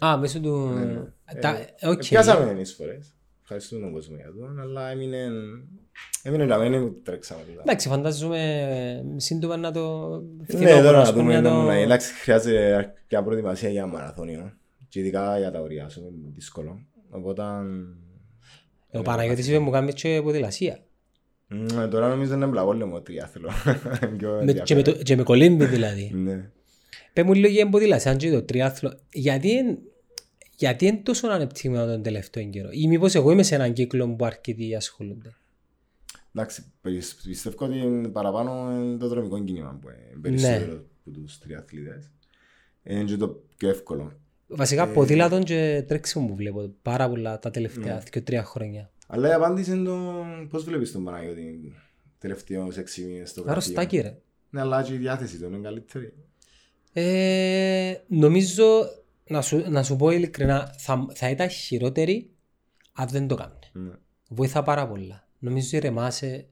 [0.00, 0.56] Ε, Α, μέσω του...
[0.68, 1.40] ναι.
[1.40, 1.58] Τα...
[1.78, 1.98] Ε, οκ.
[1.98, 3.12] Πιάσαμε εισφορές.
[3.42, 5.28] Ευχαριστούμε τον κόσμο για αυτό, αλλά έμεινε...
[6.22, 7.40] Έμεινε για μένα που τρέξαμε.
[7.44, 7.62] δηλαδή.
[7.64, 8.60] Εντάξει, φαντάζομαι
[9.16, 10.08] ε, σύντομα να το...
[10.18, 13.68] Ναι, φθινόπωρο, τώρα ας να πούμε, δούμε να να το- μου εντάξει, χρειάζεται αρκετά προετοιμασία
[13.68, 14.52] για μαραθώνιο.
[14.88, 16.86] Και ειδικά για τα ωράριά σου, είναι δύσκολο.
[17.10, 17.42] Οπότε...
[18.92, 20.78] Ο Παναγιώτης είπε μου κάνεις και ποδηλασία.
[21.48, 23.50] Μ, Τώρα νομίζω είναι μπλαβόλεμο τριάθλο.
[24.18, 24.82] Πιο Με- Και με, ενδιαφέρον.
[24.84, 26.10] το- και με κολύμπι δηλαδή.
[26.14, 26.50] Ναι.
[27.12, 28.98] Πες μου λίγο για ποδηλασία και το τριάθλο.
[29.12, 29.78] Γιατί είναι
[30.56, 34.24] γιατί είναι τόσο ανεπτυγμένο τον τελευταίο καιρό; Ή μήπως εγώ είμαι σε έναν κύκλο που
[34.24, 35.34] αρκετοί ασχολούνται;
[36.34, 39.94] Εντάξει, περι- πιστεύω ότι είναι παραπάνω είναι το δρομικό κίνημα που Ναι.
[40.10, 40.72] είναι περισσότερο
[41.06, 42.10] από τους τριαθλητές.
[42.82, 44.12] Είναι και το πιο εύκολο.
[44.46, 47.54] Βασικά Ε, ποδήλατον και τρέξιμο που βλέπω πάρα πολλά τα Ναι.
[47.54, 48.90] τελευταία δύο τρία χρόνια.
[49.10, 51.74] Αλλά η απάντηση είναι το πώς βλέπεις τον Παναγιώτη
[52.18, 53.60] τελευταίους έξι μήνες στο γραφείο.
[53.60, 54.18] Αρρωστάκι ρε.
[54.50, 56.14] Ναι, αλλά και η διάθεση του είναι καλύτερη.
[56.92, 58.64] Ε, νομίζω,
[59.26, 62.30] να σου, να σου πω ειλικρινά, θα, θα ήταν χειρότερη
[62.92, 63.58] αν δεν το κάνει.
[63.72, 63.92] Ναι.
[64.28, 65.28] Βοηθά πάρα πολλά.
[65.38, 66.46] Νομίζω ηρεμάσαι ε,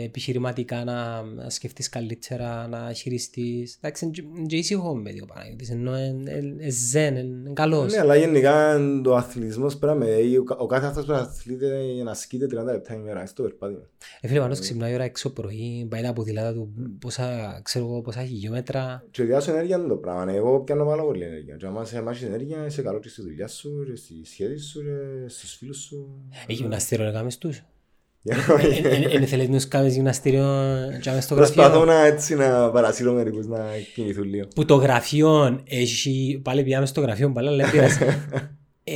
[0.00, 3.76] επιχειρηματικά να, να σκεφτείς καλύτερα, να χειριστείς.
[3.80, 7.92] Εντάξει, είναι και- είναι και ήσυχο με δύο Παναγιώτης, ενώ είναι ζεν, είναι καλός.
[7.92, 11.26] Ναι, αλλά γενικά το αθλητισμός πρέπει να με- ο κα- ο κάθε αυτός πρέπει να
[11.26, 13.88] αθλείται για να ασκείται 30 λεπτά ημέρα στο περπάτημα.
[14.20, 18.00] Ε, φίλε, πάνω ξυπνάει η ώρα έξω πρωί, πάει τα ποδηλάτα του, πόσα, ξέρω εγώ,
[18.00, 19.04] πόσα χιλιόμετρα.
[19.10, 20.24] Και διάσω ενέργεια είναι το πράγμα.
[20.24, 21.56] Ναι, Εγώ πιάνω πάρα πολύ ενέργεια.
[21.56, 24.80] Και άμα σε μάχεις ενέργεια, είσαι καλό και στη δουλειά σου, και στη σχέση σου,
[24.82, 26.08] και στους φίλους σου.
[26.46, 27.62] Έχει γυμναστήριο να κάνεις τους;
[28.22, 28.62] Για να-
[29.14, 30.44] Είναι θέλεις να τους κάνεις γυμναστήριο
[31.02, 31.84] και να μες στο Προσπαθώ γραφείο.
[31.84, 33.64] να έτσι να παρασύρω μερικούς να
[33.94, 34.48] κινηθούν λίγο.
[34.54, 37.98] Που το γραφείο έχει, πάλι πήγαμε στο γραφείο πάλι, αλλά δεν πειράζει.
[38.84, 38.94] Ε,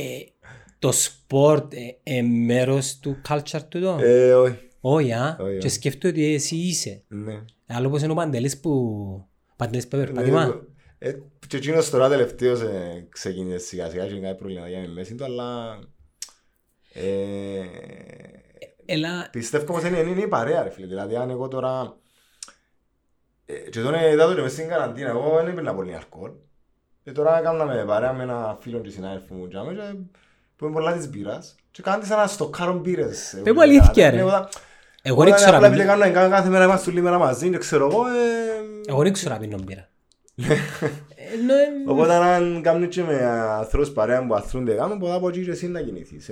[0.79, 3.97] το sport ε, ε, μέρος του culture του εδώ.
[4.01, 4.57] Ε, όχι.
[4.81, 5.37] Όχι, α.
[5.39, 5.69] όχι, Και όχι.
[5.75, 7.03] σκέφτομαι ότι εσύ είσαι.
[7.07, 7.41] Ναι.
[7.67, 8.71] Άλλο πως είναι ο Παντελής που...
[9.55, 10.61] Παντελής που περπάτημα.
[10.97, 11.11] Ε,
[11.47, 15.23] Και εκείνος τώρα τελευταίος ε, ξεκίνησε σιγά σιγά και κάτι προβλήματα για με μέση του,
[15.23, 15.79] αλλά
[18.87, 20.87] ε, Έλα, πιστεύω όμως είναι, είναι η παρέα ρε φίλε.
[20.87, 21.95] Δηλαδή αν εγώ τώρα
[23.45, 26.31] ε, και τώρα είδα το και μες στην καραντίνα, εγώ δεν έπαιρνα πολύ αλκοόλ.
[27.03, 29.81] Και τώρα έκαναμε παρέα με ένα φίλο και συνάδελφο μου τζάμε και
[30.55, 33.39] που είναι πολλά της μπύρας και κάνετε σαν να στοκάρουν μπύρες.
[33.43, 34.17] Πες μου αλήθεια, ρε.
[34.19, 34.49] Εγώ
[35.01, 37.57] εγώ δεν ξέρω Απλά να επειδή πίνω- κάνουμε κάθε μέρα είμαστε όλοι μέρα μαζί και
[37.57, 38.11] ξέρω εγώ ε,
[38.87, 39.89] εγώ δεν ξέρω να πίνω μπύρα.
[41.33, 45.43] Ενώ, ε, Οπότε αν κάνουν και με ανθρώπους παρέα που αθρούνται κάνουν, μπορεί από εκεί
[45.43, 46.29] και εσύ να κινηθείς.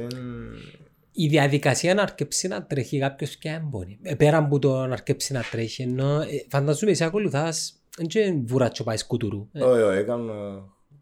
[1.18, 4.00] Ε, η διαδικασία να αρκεψεί να τρέχει κάποιος και αν μπορεί.
[4.02, 8.34] Ε, Πέρα από το να αρκεψεί να τρέχει, ενώ ε, φανταζομαι εσύ ακολουθάς, δεν και
[8.46, 9.48] βουράτσο πάει σκούτουρου.
[9.52, 10.34] Ε, Όχι, όχι, έκανα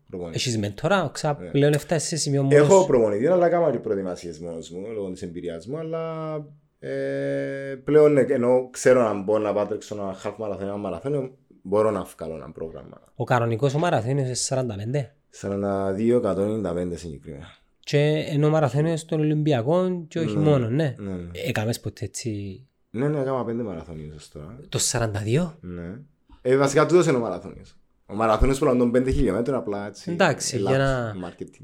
[0.09, 0.37] προπονητή.
[0.37, 2.65] Έχεις μέντορα, ξα, πλέον έφτασες σε σημείο μόνος Ναι.
[2.65, 2.87] Έχω σου.
[2.87, 6.33] προπονητή, αλλά έκανα και προετοιμασίες μόνος μου, λόγω της εμπειρίας μου, αλλά
[6.79, 11.37] ε, πλέον ε, ενώ ξέρω να μπορώ να πάω τρέξω ένα half marathon, ένα μαραθώνιο,
[11.61, 13.01] μπορώ να βγάλω ένα πρόγραμμα.
[13.15, 15.05] Ο κανονικός ο μαραθώνιος είναι 45.
[15.41, 17.47] 42-195 συγκεκριμένα.
[17.83, 20.43] Και ενώ ο μαραθώνιος των Ολυμπιακών και όχι Ναι.
[20.49, 20.95] μόνος, ναι.
[20.97, 21.29] Ναι, ναι.
[21.47, 24.59] Έκαμες ποτέ έτσι Ναι, ναι, έκανα πέντε μαραθώνιους τώρα.
[24.69, 25.57] Το 42.
[25.61, 25.99] Ναι.
[26.41, 27.75] Ε, βασικά τούτος είναι ο μαραθώνιος.
[28.05, 30.11] Ο μαραθώνιος που των 5 χιλιόμετρων απλά έτσι.
[30.11, 31.63] Εντάξει, για να- Marketing.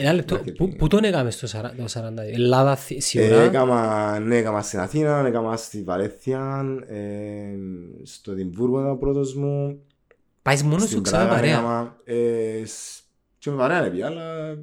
[0.00, 0.36] Ένα λεπτό.
[0.36, 0.54] Marketing.
[0.56, 2.32] Πού- Πού τον έκαμες στο 40 το 42.
[2.32, 3.40] Ελλάδα, Θη- Ε, σίγουρα.
[3.40, 6.96] έκαμα, ναι, έκαμα στην Αθήνα, έκαμα στη Βαλέθια, ε,
[8.02, 9.80] στο Δημβούργο ήταν ο πρώτος μου.
[10.42, 11.52] Πάεις μόνος σου Στην ξανά Πράγα παρέα.
[11.52, 13.02] έκαμα, ε, σ-
[13.38, 14.58] και με παρέα είναι πια, αλλά ε, ε, ε,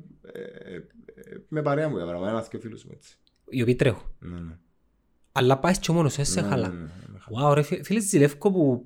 [1.47, 3.17] με παρέα μου έκανα, με ένας και φίλους μου έτσι.
[3.49, 4.07] Οι οποίοι τρέχουν.
[4.19, 4.57] Ναι, ναι.
[5.31, 6.67] Αλλά πάεις και μόνος σου, εσύ Ναι, χαλά.
[6.67, 7.49] ναι, ναι, ναι, χαλά.
[7.49, 8.85] Wow, ρε φίλε, φίλε ζηλεύκω που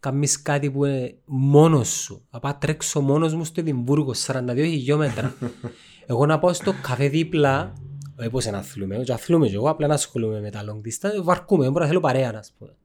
[0.00, 2.26] κάνεις κάτι που είναι μόνος σου.
[2.30, 5.34] Να πάω τρέξω μόνος μου στο Εδιμβούργο, 42 χιλιόμετρα.
[6.06, 7.72] εγώ να πάω στο καφέ δίπλα,
[8.20, 11.22] όχι πως να αθλούμε, και αθλούμε και εγώ, απλά να ασχολούμαι με τα long distance,
[11.22, 12.76] βαρκούμε, δεν μπορώ να θέλω παρέα, να πούμε.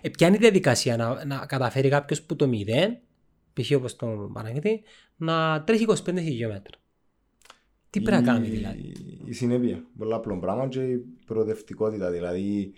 [0.00, 2.98] Ε, ποια είναι η διαδικασία να, να καταφέρει κάποιος που το μηδέν,
[3.52, 3.70] π.χ.
[3.76, 4.82] όπως το Παναγιώτη,
[5.16, 6.76] να τρέχει 25 χιλιόμετρα.
[7.92, 8.92] Τι πρέπει να κάνει Η- δηλαδή;
[9.24, 9.84] Η συνέπεια.
[9.98, 12.10] Πολλά απλό πράγμα και η προοδευτικότητα.
[12.10, 12.72] Δηλαδή,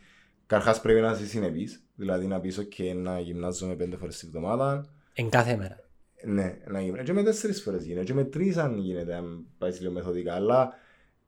[0.47, 1.83] καρχάς πρέπει να είσαι συνεπής.
[1.95, 4.85] Δηλαδή, να πεις, ok, να γυμνάζομαι πέντε φορές τη βδομάδα.
[5.15, 5.79] Εν κάθε μέρα.
[6.25, 7.03] Ναι, να γυμνάζομαι.
[7.03, 8.05] Και με τέσσερις φορές γίνεται.
[8.05, 10.35] Και με τρεις αν γίνεται, αν πάεις λίγο μεθοδικά.
[10.35, 10.73] Αλλά,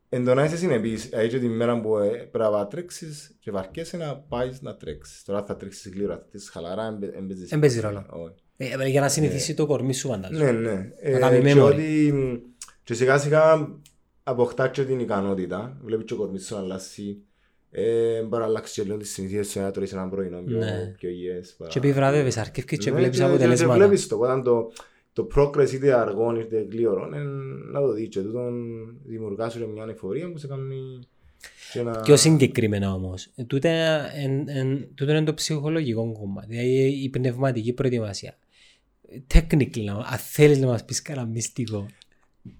[0.09, 3.97] εν το να είσαι συνεπής, έτσι την μέρα που ε, πρέπει να τρέξεις και βαρκέσαι
[3.97, 5.25] να πάεις να τρέξεις.
[5.25, 8.05] Τώρα θα τρέξεις γλύωρα, θα τρέξεις χαλαρά, εν παι- εν παίζεις Εν παίζει σημασία.
[8.11, 8.25] ρόλο.
[8.25, 8.43] Όχι.
[8.83, 10.51] Ε, για να συνηθίσει το κορμί σου φαντάζομαι.
[10.53, 10.91] Ναι, ναι.
[11.13, 11.53] Να κάνει
[12.87, 12.95] και memory.
[12.95, 13.69] ότι μ, και σιγά σιγά
[14.23, 15.77] αποκτά και την ικανότητα.
[15.85, 17.19] Βλέπεις και ο κορμί σου να αλλάξει.
[17.71, 20.95] Ε, μπορεί να αλλάξει και λίγο τις συνήθειες σου να τρώεις έναν πρωινό πιο, Ναι.
[20.99, 21.55] πιο υγιές.
[21.59, 23.75] παρά- Και επιβραβεύεις, αρκεύκεις και Ναι, βλέπεις και- Και αποτελέσματα.
[23.75, 24.73] βλέπεις το, όταν το,
[25.13, 27.19] το progress είτε αργό είτε γλύωρο, ε,
[27.73, 28.55] να το δεις και τούτον
[29.05, 30.99] δημιουργάς σου και μια εφορία που σε κάνει
[31.73, 32.01] και να...
[32.01, 37.73] Πιο συγκεκριμένα όμως, ε, τούτο, εν- εν- τούτο είναι το ψυχολογικό κομμάτι, δηλαδή η πνευματική
[37.73, 38.37] προετοιμασία.
[39.35, 41.87] Technically, να- αν θέλεις να μας πεις κανένα μυστικό.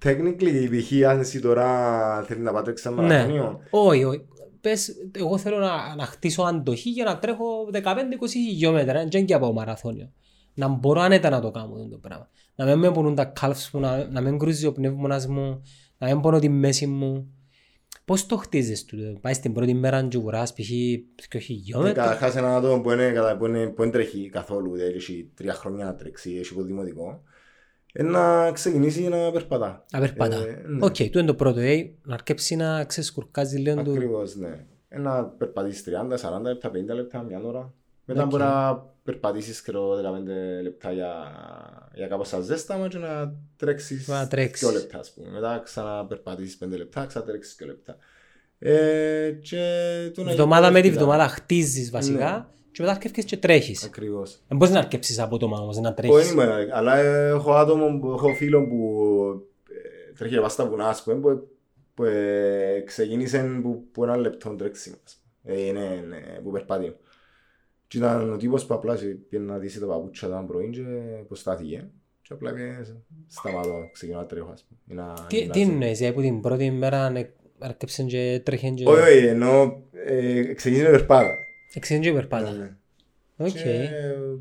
[0.05, 1.07] Technically, π.χ.
[1.09, 3.09] αν εσύ τώρα θέλεις να πατρέξεις ένα Ναι.
[3.09, 4.21] μαραθώνιο, Όχι, όχι.
[4.61, 9.53] Πες, εγώ θέλω να, να χτίσω αντοχή για να τρέχω 15-20 χιλιόμετρα, δεν και από
[9.53, 10.13] μαραθώνιο.
[10.55, 12.29] Να μπορώ άνετα να το κάνω αυτό το πράγμα.
[12.55, 15.63] Να μην με πονούν τα calves μου, να, να μην κρούζει ο πνεύμονας μου,
[15.99, 17.31] να μην πονώ τη μέση μου.
[18.05, 20.69] Πώς το χτίζεις του, πάει στην πρώτη μέρα και κουράς π.χ.
[21.37, 24.95] 2 χιλιόμετρα; Καταρχάς ένα άτομο που είναι, κατα- που είναι, που δεν τρέχει καθόλου, δηλαδή
[24.95, 27.26] έχει τρία χρόνια να τρέξει, έχει από δημοτικό, ε,
[28.03, 29.85] να ξεκινήσει να περπατά.
[29.93, 30.37] Να περπατά.
[30.37, 30.85] Ε, ναι.
[30.85, 31.61] Οκ, τούτο είναι το πρώτο.
[31.61, 33.93] Ε, να αρκέψει να ξεσκουρκάζει λίγο του.
[33.93, 34.67] Ακριβώς, ναι.
[34.89, 37.73] Ε, να περπατήσεις 30, 40 λεπτά, 50 λεπτά, μια ώρα.
[38.05, 38.29] Μετά Οκ.
[38.29, 41.13] μπορεί να περπατήσεις ξέρω, 15 λεπτά για,
[41.95, 44.69] για κάπως σαν ζέσταμα και να τρέξεις Να τρέξεις.
[44.69, 45.29] 2 λεπτά, ας πούμε.
[45.31, 47.97] Μετά ξαναπερπατήσεις 5 λεπτά, ξανατρέξεις 2 λεπτά.
[48.59, 49.61] Ε, και
[50.15, 53.85] το να Εβδομάδα με τη γίνει βδομάδα χτίζεις βασικά και μετά αρκεύκεις και τρέχεις.
[53.85, 54.43] Ακριβώς.
[54.49, 56.31] Δεν μπορείς να αρκέψεις απότομα όμως, να Όχι, τρέχεις.
[56.31, 58.97] είμαι, αλλά έχω άτομο, που- έχω φίλο που
[60.09, 61.49] ε, τρέχει βάσει στα βουνά, ας πούμε, που,
[61.95, 65.57] που ε, ξεκίνησε που, που ένα λεπτό τρέξιμο, ας πούμε.
[65.57, 66.97] Ε, είναι, είναι, που περπάτει.
[67.87, 70.81] Και ήταν ο τύπος που απλά σε- πήγε να δίσει τα παπούτσια του πρωί και
[71.29, 71.89] προστάθηκε.
[72.23, 72.79] Και απλά πήγε,
[73.27, 74.81] σταματώ, ξεκινώ να τρέχω, ας πούμε.
[74.89, 75.53] Ή να Τι, γυμνάζω.
[75.53, 78.85] τι εννοείς, ε, που την πρώτη μέρα ναι, αρκέψαν και τρέχαν και...
[78.89, 81.29] Όχι, όχι, ενώ ε, ξεκίνησε περπάτα.
[81.75, 82.51] Εξήνουν και περπάτα.
[82.51, 82.71] Ναι, ναι.
[83.39, 83.49] Οκ.
[83.49, 83.89] Και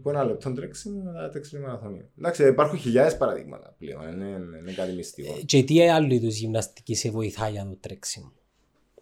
[0.04, 2.06] που ένα λεπτό τρέξιμο, μετά τρέξει μαραθώνιο.
[2.20, 5.34] Εντάξει, υπάρχουν χιλιάδες παραδείγματα πλέον, είναι, είναι, είναι κάτι μυστικό.
[5.40, 8.32] Ε, Και τι άλλο είδους γυμναστική σε βοηθά για το τρέξιμο;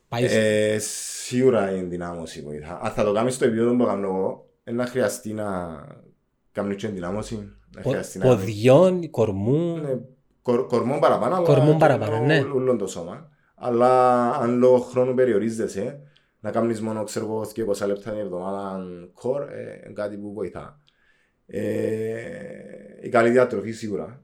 [0.08, 2.80] Πάει Ε, σίγουρα η ενδυνάμωση βοηθά.
[2.84, 5.48] Αν θα το κάνεις στο επίπεδο που κάνω εγώ, είναι να χρειαστεί να
[6.52, 7.36] κάνεις και ενδυνάμωση.
[7.76, 8.26] Να πο- χρειαστεί να...
[8.26, 9.98] ποδιών, κορμού; Ναι,
[10.42, 12.40] κορ, κορμόν παραπάνω, αλλά Κορμόν και παραπάνω, όλο- ναι.
[12.40, 13.30] όλο το σώμα.
[13.56, 16.00] Αλλά αν λόγω χρόνου περιορίζεσαι,
[16.44, 20.34] να κάνεις μόνο, ξέρω εγώ, και 20 λεπτά την εβδομάδα κορ, ε, είναι κάτι που
[20.34, 20.82] βοηθά.
[21.46, 22.14] Ε,
[23.02, 24.24] η καλή διατροφή σίγουρα.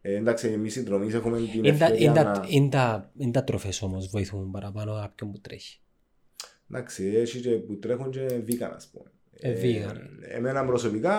[0.00, 2.44] Ε, εντάξει, εμείς οι τρομείς έχουμε την Είναι τα- ευκαιρία είναι τα- να...
[2.48, 5.80] είναι τα- είναι τα τροφές όμως βοηθούν παραπάνω από κάποιον που τρέχει.
[6.70, 9.10] Εντάξει, έχει και που τρέχουν και vegan, ας πούμε.
[9.44, 9.96] Ε, vegan.
[10.28, 11.14] εμένα προσωπικά,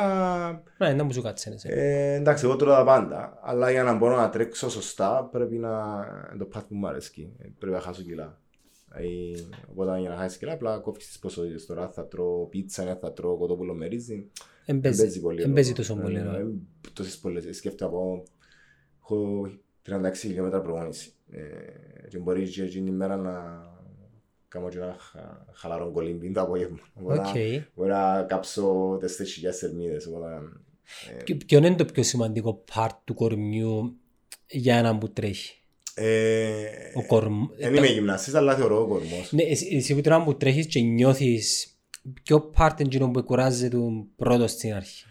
[0.78, 1.68] Ναι, δεν μου σου κάτσε ναι, σε.
[1.68, 5.70] ε, εντάξει, εγώ τρώω τα πάντα, αλλά για να μπορώ να τρέξω σωστά πρέπει να
[6.34, 7.34] είναι το path που μου αρέσει.
[7.40, 8.42] Ε, Πρέπει να χάσω κιλά.
[8.96, 9.06] Ε,
[9.72, 11.66] οπότε για να χάσεις κιλά, απλά κόφεις τις ποσότητες.
[11.66, 14.14] Τώρα θα τρώω πίτσα, αν θα τρώω κοτόπουλο με ρύζι.
[14.14, 14.30] Εν
[14.66, 15.38] Δεν παίζει- παίζει πολύ.
[15.38, 15.54] εν ρόλο.
[15.56, 16.38] παίζει τόσο πολύ Ε, ρόλο.
[16.38, 16.54] ε,
[16.94, 17.58] Τόσες πολλές.
[17.58, 18.24] Σκέφτομαι από...
[19.04, 19.50] Έχω
[19.86, 21.12] 36 χιλιόμετρα προπόνηση.
[21.32, 23.62] Ε, Και μπορεί και εκείνη την μέρα να
[24.48, 26.78] κάνω και ένα χα- χαλαρό κολύμπι το απόγευμα.
[26.94, 27.64] Οπότε Οκ.
[27.76, 30.08] Μπορεί να κάψω 4.000 θερμίδες.
[30.08, 30.28] οπότε,
[31.20, 33.96] ε, Ποιο- Ποιο είναι το πιο σημαντικό part του κορμιού
[34.50, 35.63] για έναν που τρέχει;
[35.96, 36.54] Ε,
[36.94, 37.46] Ο κορμ...
[37.58, 39.32] Δεν είμαι γυμναστής, αλλά θεωρώ ο κορμός.
[39.32, 41.68] Ναι, εσύ, εσύ που τώρα που τρέχεις και νιώθεις
[42.24, 45.06] ποιο part είναι εκείνο που κουράζεται τον πρώτο στην αρχή;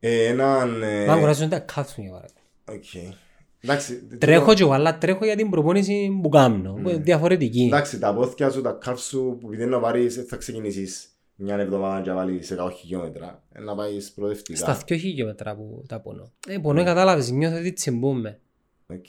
[0.00, 0.82] Ε, Έναν...
[0.82, 2.40] ε, Μα κουράζονται τα calves μου για παράδειγμα.
[2.70, 3.14] οκ.
[3.60, 6.72] Εντάξει, Τρέχω και εγώ, αλλά τρέχω για την προπόνηση που κάνω.
[6.72, 7.62] που είναι Διαφορετική.
[7.62, 12.00] Εντάξει, τα πόθκια σου, τα calf σου που επειδή να πάρεις, θα ξεκινήσεις μια εβδομάδα
[12.02, 13.42] και να βάλεις 18 χιλιόμετρα.
[13.52, 14.58] Ε, Να πάεις προοδευτικά.
[14.58, 16.32] Στα 2 χιλιόμετρα που τα πονώ.
[16.48, 18.40] Ε, πονώ, κατάλαβες, νιώθω ότι τσιμπούμε.
[18.86, 19.06] Οκ.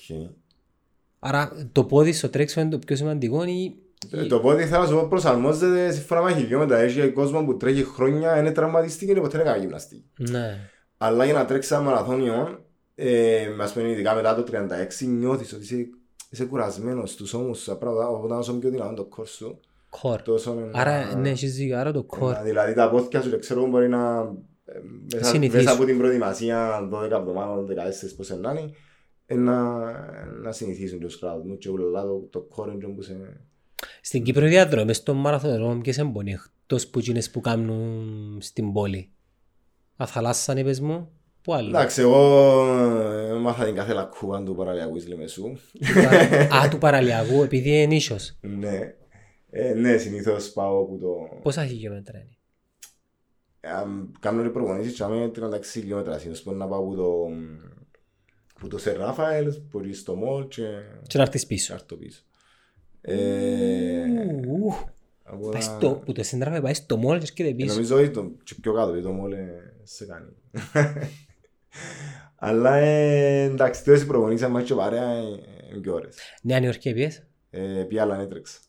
[1.19, 3.43] Άρα το πόδι στο τρέξιμο είναι το πιο σημαντικό.
[3.43, 3.75] ή-
[4.11, 6.77] Ε, Το πόδι θέλω να σου πω προσαρμόζεται σύμφωνα με χιλιόμετρα.
[6.77, 10.05] Έχει κόσμος που τρέχει χρόνια, είναι τραυματιστεί και ποτέ δεν έκανε γυμναστική.
[10.29, 10.57] Ναι.
[10.97, 12.65] Αλλά για να τρέξει ένα μαραθώνιο,
[12.95, 15.75] ε, ας πούμε ειδικά μετά το 36, νιώθεις ότι είσαι,
[16.29, 19.59] είσαι κουρασμένος στους ώμους σου, τα πράγματα, όταν όσο πιο δυνατόν το κόρ σου,
[19.89, 20.21] Κορ.
[20.21, 21.77] τόσο είναι Άρα, να- ναι, έχεις δίκιο.
[21.77, 22.31] Άρα το κορ.
[22.33, 24.17] να- Δηλαδή τα πόθηκια σου, δεν ξέρω, μπορεί να...
[24.65, 24.79] ε,
[25.13, 25.63] Μέσα, Συνηθίσου.
[25.63, 28.69] μέσα από την προετοιμασία 12 εβδομάδων, 14 πώς είναι να είναι, ε,
[29.35, 29.79] να,
[30.41, 33.41] να συνηθίσουν τους κράτους μου και ούλα το, το κόρ είναι που σε...
[34.01, 39.09] Στην Κύπρο διαδρομές των μαραθωνερών ποιες εμπονεί εκτός που εκείνες που κάνουν στην πόλη.
[39.95, 41.11] Αθαλάσσαν είπες μου.
[41.41, 42.21] Πού άλλο; Εντάξει, εγώ
[43.07, 45.47] ε, μάθα την κάθε λακκούα του παραλιακού της Λεμεσού.
[46.55, 48.37] Α, του παραλιακού επειδή είναι ίσος.
[48.41, 48.95] Ναι.
[49.49, 51.39] Ε, ναι, συνήθως πάω από το...
[51.41, 52.37] Πόσα χιλιόμετρα είναι.
[53.75, 57.27] Αν κάνω ρε προπονήσεις και είμαι 36 χιλιόμετρα συνήθως μπορεί να πάω από το...
[58.59, 60.63] που το Σερ Ράφαελ, μπορεί στο μόλ και
[61.07, 61.73] Και να έρθεις πίσω.
[61.73, 62.21] έρθω πίσω.
[63.01, 63.15] Ε,
[64.47, 64.73] Ου,
[65.23, 67.73] από Πάει να- στο, που το σύντραφε πάει στο μόλ και έρχεται Ε, πίσω.
[67.73, 69.47] Νομίζω ότι το και πιο κάτω, γιατί το μόλ ε,
[69.83, 70.29] σε κάνει.
[72.35, 75.21] Αλλά ε, εντάξει, τέλος οι προπονήσεις αν και παρέα ε,
[75.71, 76.15] είναι πιο ώρες.
[76.41, 77.23] Νέα Νιόρκη επίες.
[77.49, 78.59] Ε, Πια άλλα έτρεξα.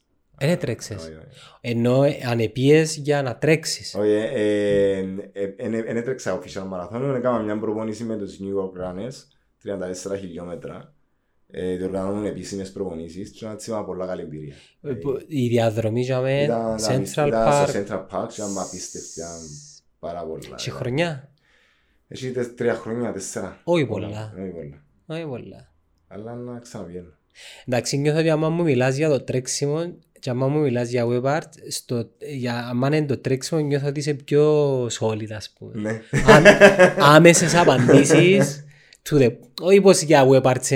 [0.40, 0.96] Δεν έτρεξες.
[0.96, 1.38] Όχι, όχι.
[1.60, 3.94] Ενώ ε, αν επίες για να τρέξεις.
[3.94, 5.02] Όχι, ε,
[5.82, 9.14] δεν έτρεξα official μαραθώνιο, έκανα μια προπόνηση με τους New York Runners,
[9.64, 10.92] 34 χιλιόμετρα.
[11.50, 14.54] Ε, διοργανώνουν επίσημες προπονήσεις και έτσι είχα πολλά καλή εμπειρία.
[14.82, 17.64] Ε, που- Η διαδρομή για με Ήταν- Central ήταν Park.
[17.68, 19.38] στο Central Park και ήταν απίστευτη, ήταν
[19.98, 20.58] πάρα πολλά.
[20.58, 21.28] Σε χρονιά.
[22.08, 23.60] Έχει τε- τρία χρόνια, τέσσερα.
[23.64, 24.32] Όχι πολλά.
[24.38, 24.82] Όχι πολλά.
[25.06, 25.72] Όχι πολλά.
[26.08, 27.12] Αλλά να ξαναβγαίνω.
[27.66, 31.22] Εντάξει, νιώθω ότι άμα μου μιλάς για το τρέξιμο και άμα μου μιλάς για web
[31.24, 35.72] art, στο, για, άμα είναι το τρέξιμο νιώθω ότι είσαι πιο solid, ας πούμε.
[35.80, 36.00] Ναι.
[36.26, 38.67] Ά- άμεσες απαντήσεις to the...
[39.60, 40.68] όχι πως για web arts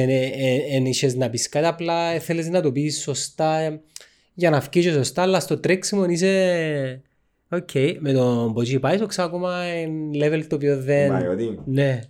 [0.70, 3.80] δεν είχες να πεις κάτι, απλά θέλεις να το πεις σωστά ε,
[4.34, 7.02] για να βγεις και σωστά, αλλά στο τρέξιμο είσαι...
[7.50, 11.12] Οκ, με τον Μποτζί πάει το ξέρω ακόμα είναι level το οποίο δεν...
[11.12, 11.58] Μαγιώτη.
[11.64, 12.00] Ναι.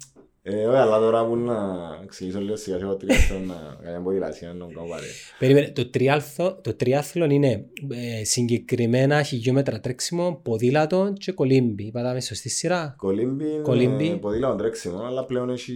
[0.45, 1.55] Ε, όχι, αλλά τώρα που να
[2.03, 5.09] εξηγήσω λίγο σιγά σιγά τρία θέλω να κάνω μια ποδηλασία, να κάνω παρέα.
[5.39, 11.91] Περίμενε, το, τριάλθο, το τριάθλον είναι ε, συγκεκριμένα χιλιόμετρα τρέξιμο, ποδήλατο και κολύμπι.
[11.91, 12.95] Πατάμε σωστή σειρά.
[12.99, 14.07] Κολύμπι Κολύμπι.
[14.07, 15.75] είναι ποδήλατο τρέξιμο, αλλά πλέον έχει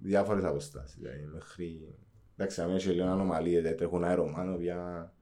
[0.00, 0.96] διάφορες αποστάσεις.
[0.98, 1.94] Δηλαδή μέχρι...
[2.36, 5.12] Εντάξει, αν έχει λίγο ανομαλίες, δηλαδή τρέχουν αερομάνο, οποία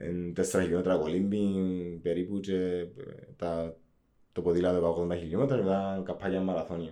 [0.00, 1.38] είναι τέσσερα χιλιόμετρα κολύμπι
[2.02, 2.86] περίπου και ε,
[3.36, 3.76] τα,
[4.36, 6.90] το ποδήλατο 80 χιλιόμετρα και μετά καπάκια μαραθώνια.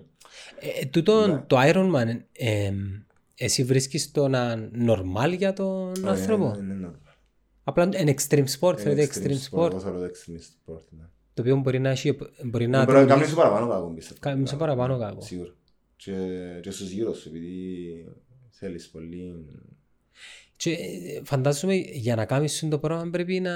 [0.80, 1.42] Ε, τούτο Ναι.
[1.46, 2.72] το Ironman, ε,
[3.34, 7.12] εσύ βρίσκεις το να normal για τον Όχι, άνθρωπο; είναι- είναι normal.
[7.64, 9.70] Απλά είναι extreme sport, Είναι θεωρείται extreme sport.
[9.70, 10.38] Εγώ θεωρώ το extreme
[10.72, 11.04] sport, ναι.
[11.34, 12.80] Το οποίο μπορεί να έχει, μπορεί να...
[12.80, 14.20] Ε, Μπορεί να κάνεις σου παραπάνω κακό, πιστεύω.
[14.20, 15.20] Κάνεις σου παραπάνω κακό.
[15.20, 15.50] Σίγουρα.
[15.96, 16.12] Και,
[16.62, 17.68] και στους γύρω σου, επειδή
[18.50, 19.46] θέλεις πολύ...
[20.56, 20.76] Και ε,
[21.24, 23.52] φαντάζομαι για να κάνεις αυτό το πράγμα πρέπει να,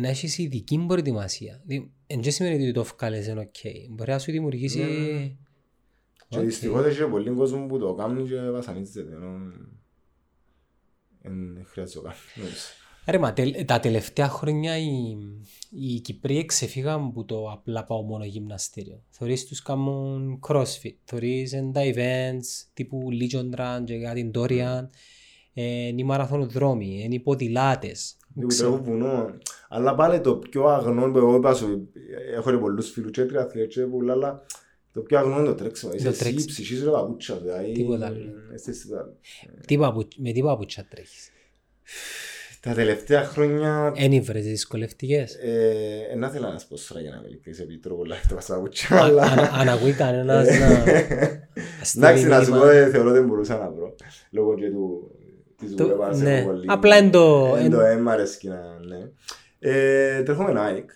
[0.00, 1.62] να έχεις ειδική προετοιμασία.
[1.66, 3.54] Δηλαδή, Εν και σημαίνει ότι το βγάλες είναι οκ.
[3.90, 4.78] Μπορεί να σου δημιουργήσει...
[4.78, 5.32] Ναι.
[6.28, 6.44] Και Οκ.
[6.44, 9.52] δυστυχώς έχει πολύ κόσμο που το κάνει και βασανίζεται, ενώ
[11.22, 12.50] δεν χρειάζεται να το κάνει.
[13.06, 15.16] Ρε μα, τελ- τα τελευταία χρόνια οι,
[15.70, 19.02] οι Κυπροί ξεφύγαν από το απλά πάω μόνο γυμναστήριο.
[19.08, 24.88] Θωρείς τους κάνουν crossfit, θωρείς εν τα events τύπου Legion Run και κάτι Dorian,
[25.54, 28.16] ε, είναι οι μαραθωνοδρόμοι, είναι οι ποδηλάτες.
[28.40, 29.34] Που τρέχουν βουνό.
[29.68, 31.88] Αλλά πάλι το πιο αγνό που εγώ είπα σου,
[32.36, 34.42] έχω και πολλούς φίλους και τριαθλίες και πολλά, αλλά
[34.92, 35.92] το πιο αγνό είναι το τρέξιμο.
[35.94, 36.46] Είσαι εσύ, η τρέξιμο.
[36.46, 37.72] ψυχής σου, ρε παπούτσια, δηλαδή.
[37.72, 38.18] Τίποτα άλλο.
[38.54, 39.16] Είστε τίποτα άλλο.
[39.66, 41.30] Τι παπου- με τι παπούτσια τρέχεις;
[42.60, 47.16] Τα τελευταία χρόνια Εν βρες δυσκολευτικές; Ε, να θέλω να σου πω σωρά για να
[47.16, 49.22] είμαι ειλικρινής, επειδή τρώω πολλά τα πασαπούτσια, αλλά...
[49.22, 50.66] Αν- Αν ακούει κανένας να...
[51.82, 52.60] στείλει Εντάξει, να σου μήνυμα.
[52.66, 53.94] πω, ε, θεωρώ ότι δεν μπορούσα να βρω.
[54.30, 55.10] Λόγω και του...
[55.64, 56.36] της Το- δουλεύας ναι.
[56.38, 58.78] έχω πολύ- Απλά εν το- Εν εν- το ε, μ' αρέσει να...
[58.88, 59.10] Ναι.
[59.58, 60.90] Ε, Τρέχω με Nike.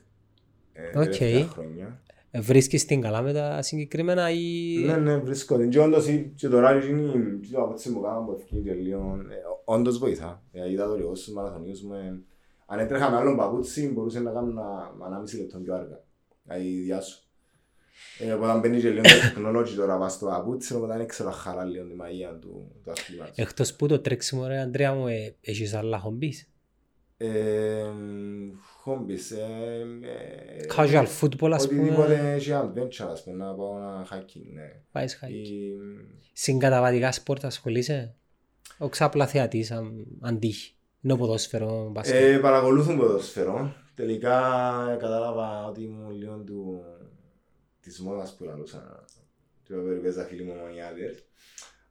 [0.73, 1.05] ε, Οκ.
[1.05, 2.01] τελευταία χρόνια.
[2.39, 4.77] Βρίσκεις την καλά με τα συγκεκριμένα ή...
[4.87, 5.71] Ναι, ναι, βρίσκω την.
[5.71, 9.19] Και όντως, η- και τώρα είναι και το απόψε μου κάνουν που ευκεί και λίγο.
[9.31, 10.43] ε, Όντως βοηθά.
[10.53, 11.95] Ε, Είδα το λίγο στους μαραθωνίους μου.
[11.95, 12.21] ε,
[12.67, 16.01] Αν έτρεχα με άλλον παπούτσι, μπορούσε να κάνω ένα- ανάμιση λεπτό πιο αργά.
[16.45, 17.19] Δηλαδή, η ιδιά σου.
[17.19, 17.26] Ε,
[18.43, 21.87] Όταν μπαίνει και λίγο το τεχνολόγιο τώρα πας στο παπούτσι, οπότε δεν ξέρω χαλά λίγο
[21.87, 23.37] τη μαγεία του του αθλήματος.
[23.37, 26.51] Εκτός που το τρέξιμο ρε Αντρέα μου, ε, έχεις άλλα χομπείς.
[27.19, 27.85] Ε,
[28.83, 29.31] Χόμπις.
[29.31, 29.47] ε,
[30.03, 32.33] ε, Casual football ας Οτιδήποτε πούμε.
[32.33, 34.83] έχει adventure, ας πούμε, να πάω ένα hiking, ναι.
[34.93, 35.35] Πάεις χάκι.
[35.35, 35.77] Ή-
[36.33, 38.15] Συγκαταβατικά σπορτ ασχολείσαι;
[38.79, 40.75] ο ξάπλα θεατής αν, αν τύχει.
[41.03, 42.15] Είναι ποδόσφαιρο, μπάσκετ.
[42.23, 43.75] Ε, παρακολουθούν ποδόσφαιρο.
[43.95, 44.39] Τελικά
[44.93, 46.81] ε, κατάλαβα ότι ήμουν λίγο του...
[47.87, 49.05] της μόδας που λαλούσα.
[49.65, 51.25] Του έπαιζα φίλοι μου μονιάδες.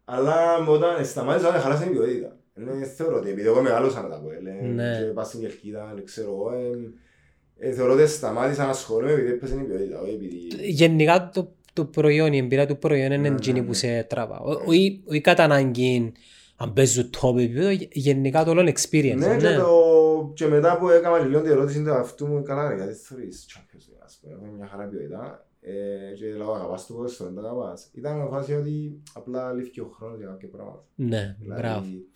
[0.05, 2.37] Αλλά όταν σταμάτησα να χαλάσει την ποιότητα.
[2.81, 4.97] Ε, θεωρώ ότι επειδή εγώ μεγάλωσα με τα πόλη, Ναι.
[4.99, 9.31] και πάω στην Κερκίδα, δεν ξέρω εγώ, ε, ε, θεωρώ ότι σταμάτησα να ασχολούμαι επειδή
[9.31, 9.99] έπαιζε η ποιότητα.
[10.01, 10.37] όχι επειδή...
[10.71, 13.75] Γενικά το, το προϊόν, η εμπειρία του προϊόν είναι Ναι, εκείνη ναι, που ναι.
[13.77, 14.39] σε τραβά.
[14.39, 16.11] Ο- Όχι όχι κατά ανάγκη
[16.57, 19.15] αν παίζουν top επίπεδο, γε- γενικά το όλο experience.
[19.17, 19.55] Ναι, και, ναι.
[19.55, 20.31] το...
[20.35, 23.91] και μετά που έκανα λίγο την ερώτηση του αυτού μου, καλά ρε, γιατί θεωρείς Champions
[23.91, 25.47] League, ας πούμε, έχω μια χαρά ποιότητα.
[25.68, 27.89] Ε, και λέω, αγαπάς το ποδόσφαιρο, δεν το αγαπάς.
[27.93, 30.84] Ήταν με φάση ότι απλά λήφθηκε ο χρόνος για κάποια πράγματα.
[30.95, 31.82] Ναι, μπράβο.
[31.82, 32.07] Δηλαδή,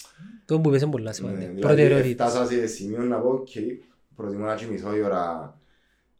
[0.46, 1.40] Το που είπες είναι πολύ ναι, σημαντικό.
[1.42, 2.28] δηλαδή, Προτεραιότητα.
[2.28, 3.60] Φτάσα σε σημείο να πω, ok,
[4.16, 5.54] προτιμώ να κοιμηθώ η ώρα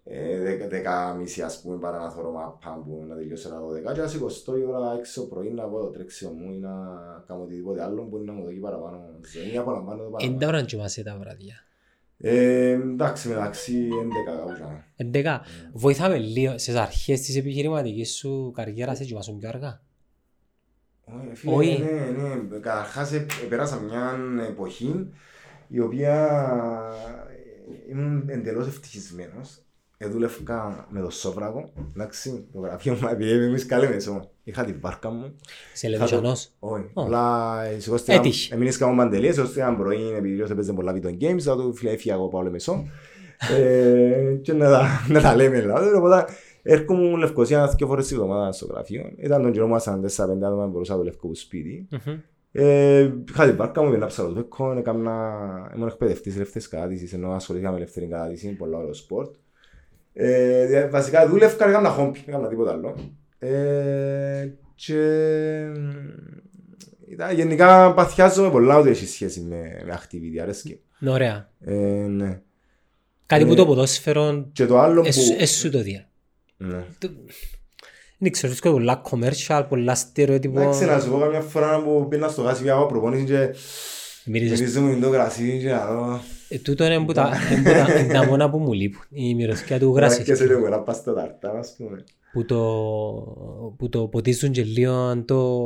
[0.04, 3.94] ε, δεκα- δέκα μισή ας πούμε παρά να θωρώ μάπα που να τελειώσω τα 12
[3.94, 6.70] και να σηκωστώ η ώρα έξω πρωί να πω το τρέξιμο μου ή να
[7.28, 8.98] κάνω οτιδήποτε άλλο που μπορεί να μου δώσει παραπάνω
[9.34, 10.38] ζωή, απολαμβάνω το Είναι παραπάνω.
[12.22, 14.86] Ε, εντάξει, μεταξύ 11 κάπου τζάμε.
[14.96, 15.42] Εντέκα,
[15.74, 19.82] βοηθάμε λίγο στις αρχές της επιχειρηματικής σου καριέρας σε κοιμάσουν πιο αργά.
[21.04, 21.82] Όχι, φίλε, Όχι.
[21.82, 22.60] Ναι, ναι.
[22.60, 25.10] Καταρχάς ε, πέρασα μια εποχή
[25.68, 26.26] η οποία
[27.88, 29.62] ε, ήμουν εντελώς ευτυχισμένος.
[30.02, 34.30] Εδούλευκα με το Σόβρακο, εντάξει, το γραφείο μου, επειδή είμαι εμείς καλή μεσό.
[34.44, 35.36] Είχα την βάρκα μου.
[35.74, 36.50] Σε Λεβιζανός.
[36.60, 37.02] Όχι, Ω.
[37.02, 38.56] απλά ε, σηκώστηκα, Έτυχε.
[38.56, 42.14] εμείς κάνουμε παντελίες, σηκώστηκα πρωί, επειδή όσο έπαιζε πολλά video games, θα του φίλε έφυγα
[42.14, 42.88] εγώ πάω μεσό.
[43.58, 46.26] Ε, και να τα, να τα λέμε, δηλαδή, οπότε
[46.62, 49.12] έρχομαι Λευκοσία δύο φορές τη εβδομάδα στο γραφείο.
[49.18, 50.08] Ήταν τον καιρό μου ήμασταν 4-5
[50.44, 51.88] άτομα, μπορούσα να δουλεύω από σπίτι.
[51.92, 52.20] Μμμ.
[52.52, 55.14] Ε, είχα την βάρκα μου, πήγαινα ψαροντούφεκο, έκανα,
[55.76, 59.36] ήμουν εκπαιδευτής ελεύθερης κατάδυσης, ενώ ασχολήθηκα με ελεύθερη κατάδυση, πολλά άλλο sport.
[60.22, 62.96] Ε, δια- βασικά δούλευκα, έκανα χόμπι, δεν έκανα τίποτα άλλο.
[63.40, 64.96] Ε, και
[67.10, 70.80] ήταν, γενικά παθιάζομαι πολλά ότι έχει σχέση με, με activity, αρέσκει.
[71.00, 71.50] Ναι, ωραία.
[71.66, 71.74] Ε,
[72.08, 72.42] ναι.
[73.26, 75.08] Κάτι που Ε, το ποδόσφαιρο Και το άλλο που...
[75.08, 76.10] έσου- έσου το δια.
[76.58, 76.84] Ναι.
[76.98, 77.10] Το-
[78.18, 80.60] Δεν ξέρω, βρίσκω πολλά commercial, πολλά στερεότυπο.
[80.60, 83.50] Εντάξει, να σου πω καμιά φορά που πήγαινα στο γάσι πια από προπόνηση και
[84.26, 84.60] Μυρίζεις.
[84.60, 86.22] μυρίζουμε το κρασί και να δω...
[86.50, 89.02] Ε, Τούτο είναι που τα, είναι που τα, είναι τα μόνα που μου λείπουν.
[89.10, 90.36] Η μυρωδιά του Και γράσι.
[90.36, 92.04] σε λίγο να πας στο ταρτά, ας πούμε.
[92.34, 92.64] Που το,
[93.78, 95.64] που το ποτίζουν και λίγο το,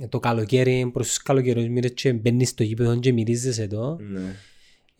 [0.00, 3.96] ε, το καλοκαίρι προς τους καλοκαιρούς μύρες και μπαίνεις στο γήπεδο και μυρίζεσαι το.
[4.00, 4.20] Ναι.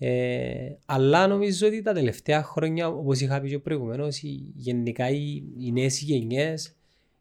[0.02, 5.42] Ε, αλλά νομίζω ότι τα τελευταία χρόνια, όπως είχα πει και προηγουμένως, οι- γενικά οι,
[5.58, 6.66] οι νέες γενιές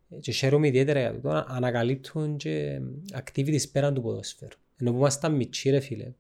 [0.10, 2.80] ε, και χαίρομαι ιδιαίτερα για το ανακαλύπτουν και
[3.14, 4.58] activities πέραν του ποδόσφαιρου.
[4.78, 6.12] Ενώ που ήμασταν μητσί ρε φίλε,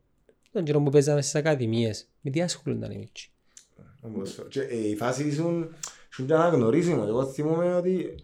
[0.51, 3.31] τον καιρό που παίζαμε στις ακαδημίες, με τι ασχολούνταν οι μητσί.
[4.01, 5.67] Όμως, και, ε, η φάση ήσουν,
[6.09, 7.05] σου ήταν αναγνωρίσιμο.
[7.07, 8.15] Εγώ θυμούμαι ότι...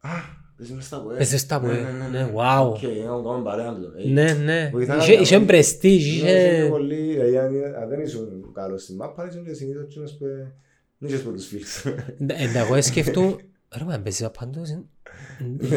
[0.00, 0.08] Α,
[0.56, 1.16] παίζουμε στα ΠΟΕ.
[1.16, 2.66] Παίζες στα ΠΟΕ, Ναι, ναι, wow.
[2.66, 3.92] Οκ, να κάνουμε παρέας του.
[3.98, 6.68] Ε, Ναι, ναι, βοηθάει είχε, να- είχε πρεστίζ, ναι, είχε είχε...
[6.68, 10.54] πολύ, δηλαδή, αν- αν δεν ήσουν καλός στην μάπα, ήσουν και συνήθως εκείνος που, ε,
[10.98, 11.84] δεν είχες πολλούς φίλους.
[12.18, 13.40] Εντάξει, εγώ σκεφτούν,
[13.78, 15.76] ρε μα παίζεις απάντως, Ναι,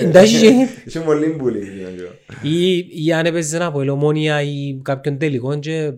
[0.00, 0.46] εντάξει
[0.86, 1.58] Είχε πολύ μπουλί.
[1.58, 2.10] εκείνον καιρό.
[2.42, 5.92] Ή, ή αν έπαιζες ένα από ελομόνια ή κάποιον τελικό και ε,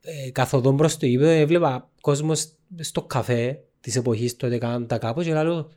[0.00, 5.22] ε, καθοδόν προς το γήπεδο έβλεπα κόσμος στο καφέ της εποχής τότε κάναν τα κάπου
[5.22, 5.70] και λέω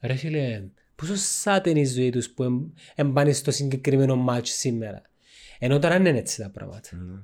[0.00, 0.62] ρε φίλε
[0.94, 5.02] πόσο σάτε είναι η ζωή τους που εμ- εμπάνε στο συγκεκριμένο μάτσο σήμερα
[5.58, 7.18] ενώ τώρα δεν είναι έτσι τα πράγματα Ναι.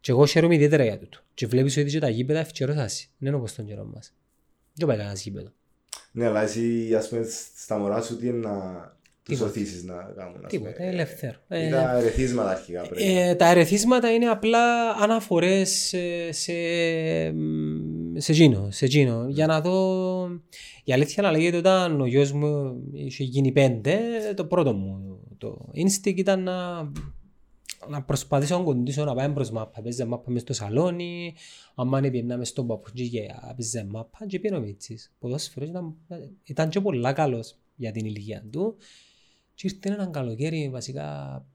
[0.00, 3.36] και εγώ χαίρομαι ιδιαίτερα για τούτο και βλέπεις ότι και τα γήπεδα ευκαιρώσασαι δεν είναι
[3.38, 4.12] όπως τον καιρό μας
[4.74, 5.52] δεν πάει κανένας γήπεδο
[6.18, 8.52] Ναι, αλλά εσύ, ας πούμε, στα μωρά σου τι είναι να
[9.22, 9.50] τους Τίποτα.
[9.50, 10.44] οθήσεις να κάνουν.
[10.44, 10.88] ας τίποτα πούμε.
[10.88, 13.16] ελεύθερο Ε, Ή τα ερεθίσματα αρχικά πρέπει.
[13.18, 16.52] Ε, τα ερεθίσματα είναι απλά αναφορές σε, σε,
[17.32, 19.26] μ, σε εκείνο, σε εκείνο.
[19.28, 20.28] Για να δω...
[20.84, 23.98] Η αλήθεια να λέγεται όταν ο γιος μου είχε γίνει πέντε,
[24.36, 26.90] το πρώτο μου το instinct ήταν να,
[27.88, 29.80] να προσπαθήσω να κοντήσω να πάμε προς μάπα.
[29.82, 31.34] Παίζε μάπα μες στο σαλόνι,
[31.74, 33.20] άμα πήγαινα μες στον παπούτσι και
[33.56, 35.12] παίζε μάπα και πήγαινε ο Μίτσης.
[35.18, 35.94] Ποδόσφαιρος ήταν,
[36.44, 38.76] ήταν και πολλά καλός για την ηλικία του.
[39.54, 41.46] Και ήρθε έναν καλοκαίρι βασικά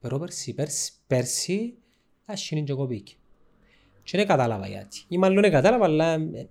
[0.00, 1.74] Πρόπερσι, πέρσι, πέρσι,
[2.24, 3.14] άσχηνε και κοπήκε.
[4.02, 5.02] Και δεν κατάλαβα γιατί.
[5.08, 6.48] Ή μάλλον δεν κατάλαβα, αλλά ε,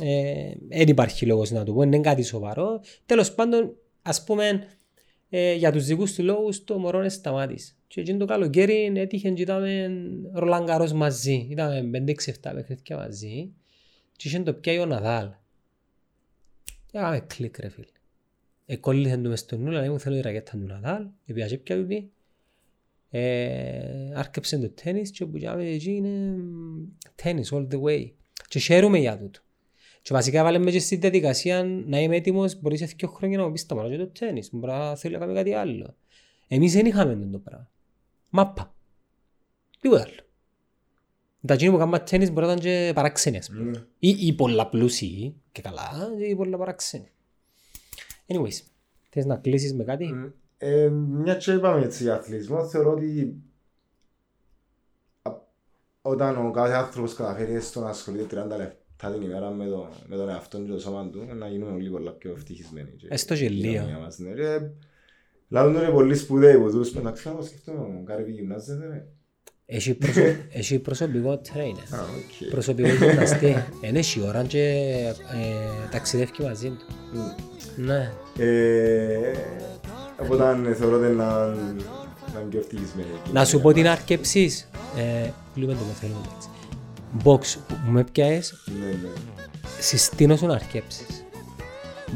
[0.00, 2.80] ε, δεν υπάρχει λόγος να το πω, είναι κάτι σοβαρό.
[3.06, 4.68] Τέλος πάντων, ας πούμε,
[5.36, 7.76] ε, για τους δικούς του λόγους το μωρό είναι σταμάτης.
[7.86, 9.90] Και εκείνο το καλοκαίρι έτυχε και είδαμε
[10.32, 11.46] Ρολάν Καρός μαζί.
[11.50, 13.52] Είδαμε 5-6-7 παιχνίδια μαζί.
[14.16, 15.30] Και είχε το πιάει ο Ναδάλ.
[16.64, 17.86] Και έκαμε κλικ ρε φίλε.
[18.66, 21.06] Εκόλλησε του μες στο νου, αλλά μου θέλω η ρακέτα του Ναδάλ.
[21.26, 22.10] Επειδή και πια τούτη.
[23.10, 26.34] Ε, άρκεψε το τένις και που γιάμε εκεί είναι
[27.14, 28.10] τένις all the way.
[28.48, 29.40] Και χαίρομαι για τούτο.
[30.04, 33.44] Και βασικά βάλε με και στη διαδικασία να είμαι έτοιμος, μπορείς σε δύο χρόνια να
[33.44, 35.94] μου πεις σταματώ και το τένις, μπορεί να θέλω να κάνω κάτι άλλο.
[36.48, 37.70] Εμείς δεν είχαμε το πράγμα.
[38.30, 38.74] Μάπα.
[39.80, 40.14] Τίποτα άλλο.
[41.46, 43.70] Τα εκείνοι που κάνουμε τέννις μπορεί να ήταν και παράξενοι, ας πούμε.
[43.70, 43.78] Ναι.
[43.98, 45.90] Ή, ή πολλά πλούσιοι και καλά,
[46.28, 47.10] ή πολλά παράξενοι.
[48.26, 48.60] Anyways,
[49.10, 53.42] θες να κλείσεις με κάτι; Ε, μια και είπαμε έτσι για αθλητισμό, θεωρώ ότι
[55.22, 55.40] α-
[56.02, 60.16] όταν ο κάθε άνθρωπος καταφέρει στο να ασχολείται 30 λεπτά την ημέρα με, το, με
[60.16, 62.90] τον εαυτό και το σώμα του, να γίνουμε όλοι πολλά πιο ευτυχισμένοι.
[62.96, 63.72] και Έστω και η λίγο.
[63.72, 64.30] κοινωνία μας, ναι.
[64.34, 64.60] Και
[65.48, 69.06] Λάλλον είναι πολύ σπουδαίοι που τους, μεταξύ να σκεφτούμε, ο Κάρεβι γυμνάζεται, ρε.
[69.66, 70.20] Έχει, προσω...
[70.60, 71.94] έχει προσωπικό trainer.
[71.96, 72.50] Α, οκ.
[72.50, 73.54] Προσωπικό γυμναστή.
[73.80, 74.58] Είναι έχει ώρα και
[75.34, 76.84] ε, ταξιδεύει μαζί του.
[77.12, 77.84] Μμ.
[77.84, 78.12] Ναι.
[78.38, 79.32] Ε,
[80.22, 81.46] Οπότε θεωρώ ότι να
[82.34, 83.08] να είναι πιο ευτυχισμένοι.
[83.08, 83.98] η Να σου κοινωνία πω την μας.
[83.98, 84.68] αρκεψής.
[84.96, 86.48] Ε, Κλείουμε το με θέλουμε εντάξει.
[87.24, 89.08] Box που με πιάες, Ναι, ναι.
[89.78, 91.06] συστήνω σου να αρκέψεις.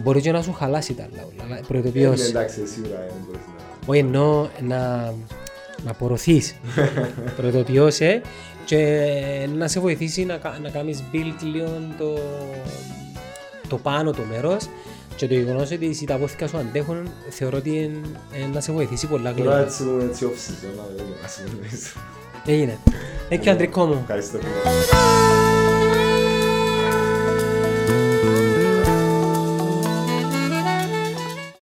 [0.02, 2.20] Μπορεί και να σου χαλάσει τα άλλα όλα, αλλά Ε, ναι, προειδοποιώς.
[2.28, 3.86] Εντάξει, σίγουρα δεν μπορείς να...
[3.86, 4.96] Όχι εννοώ να,
[5.84, 6.54] να απορροφείς.
[7.36, 8.20] προειδοποιώς, ε,
[8.64, 12.18] και να σε βοηθήσει να, κα- να κάνεις build λίγο το,
[13.68, 14.68] το πάνω το μέρος
[15.16, 19.06] και το γεγονός ότι τα πόθηκα σου αντέχουν θεωρώ ότι εν- εν να σε βοηθήσει
[19.06, 19.58] πολλά Τώρα γλυκά.
[19.66, 21.04] έτσι μου έτσι off season, να δεν
[22.52, 22.78] είμαστε νομίζω.
[22.78, 22.78] Έγινε.
[23.30, 23.98] Thank you, Αντρικό μου.
[24.02, 25.57] Ευχαριστώ πολύ.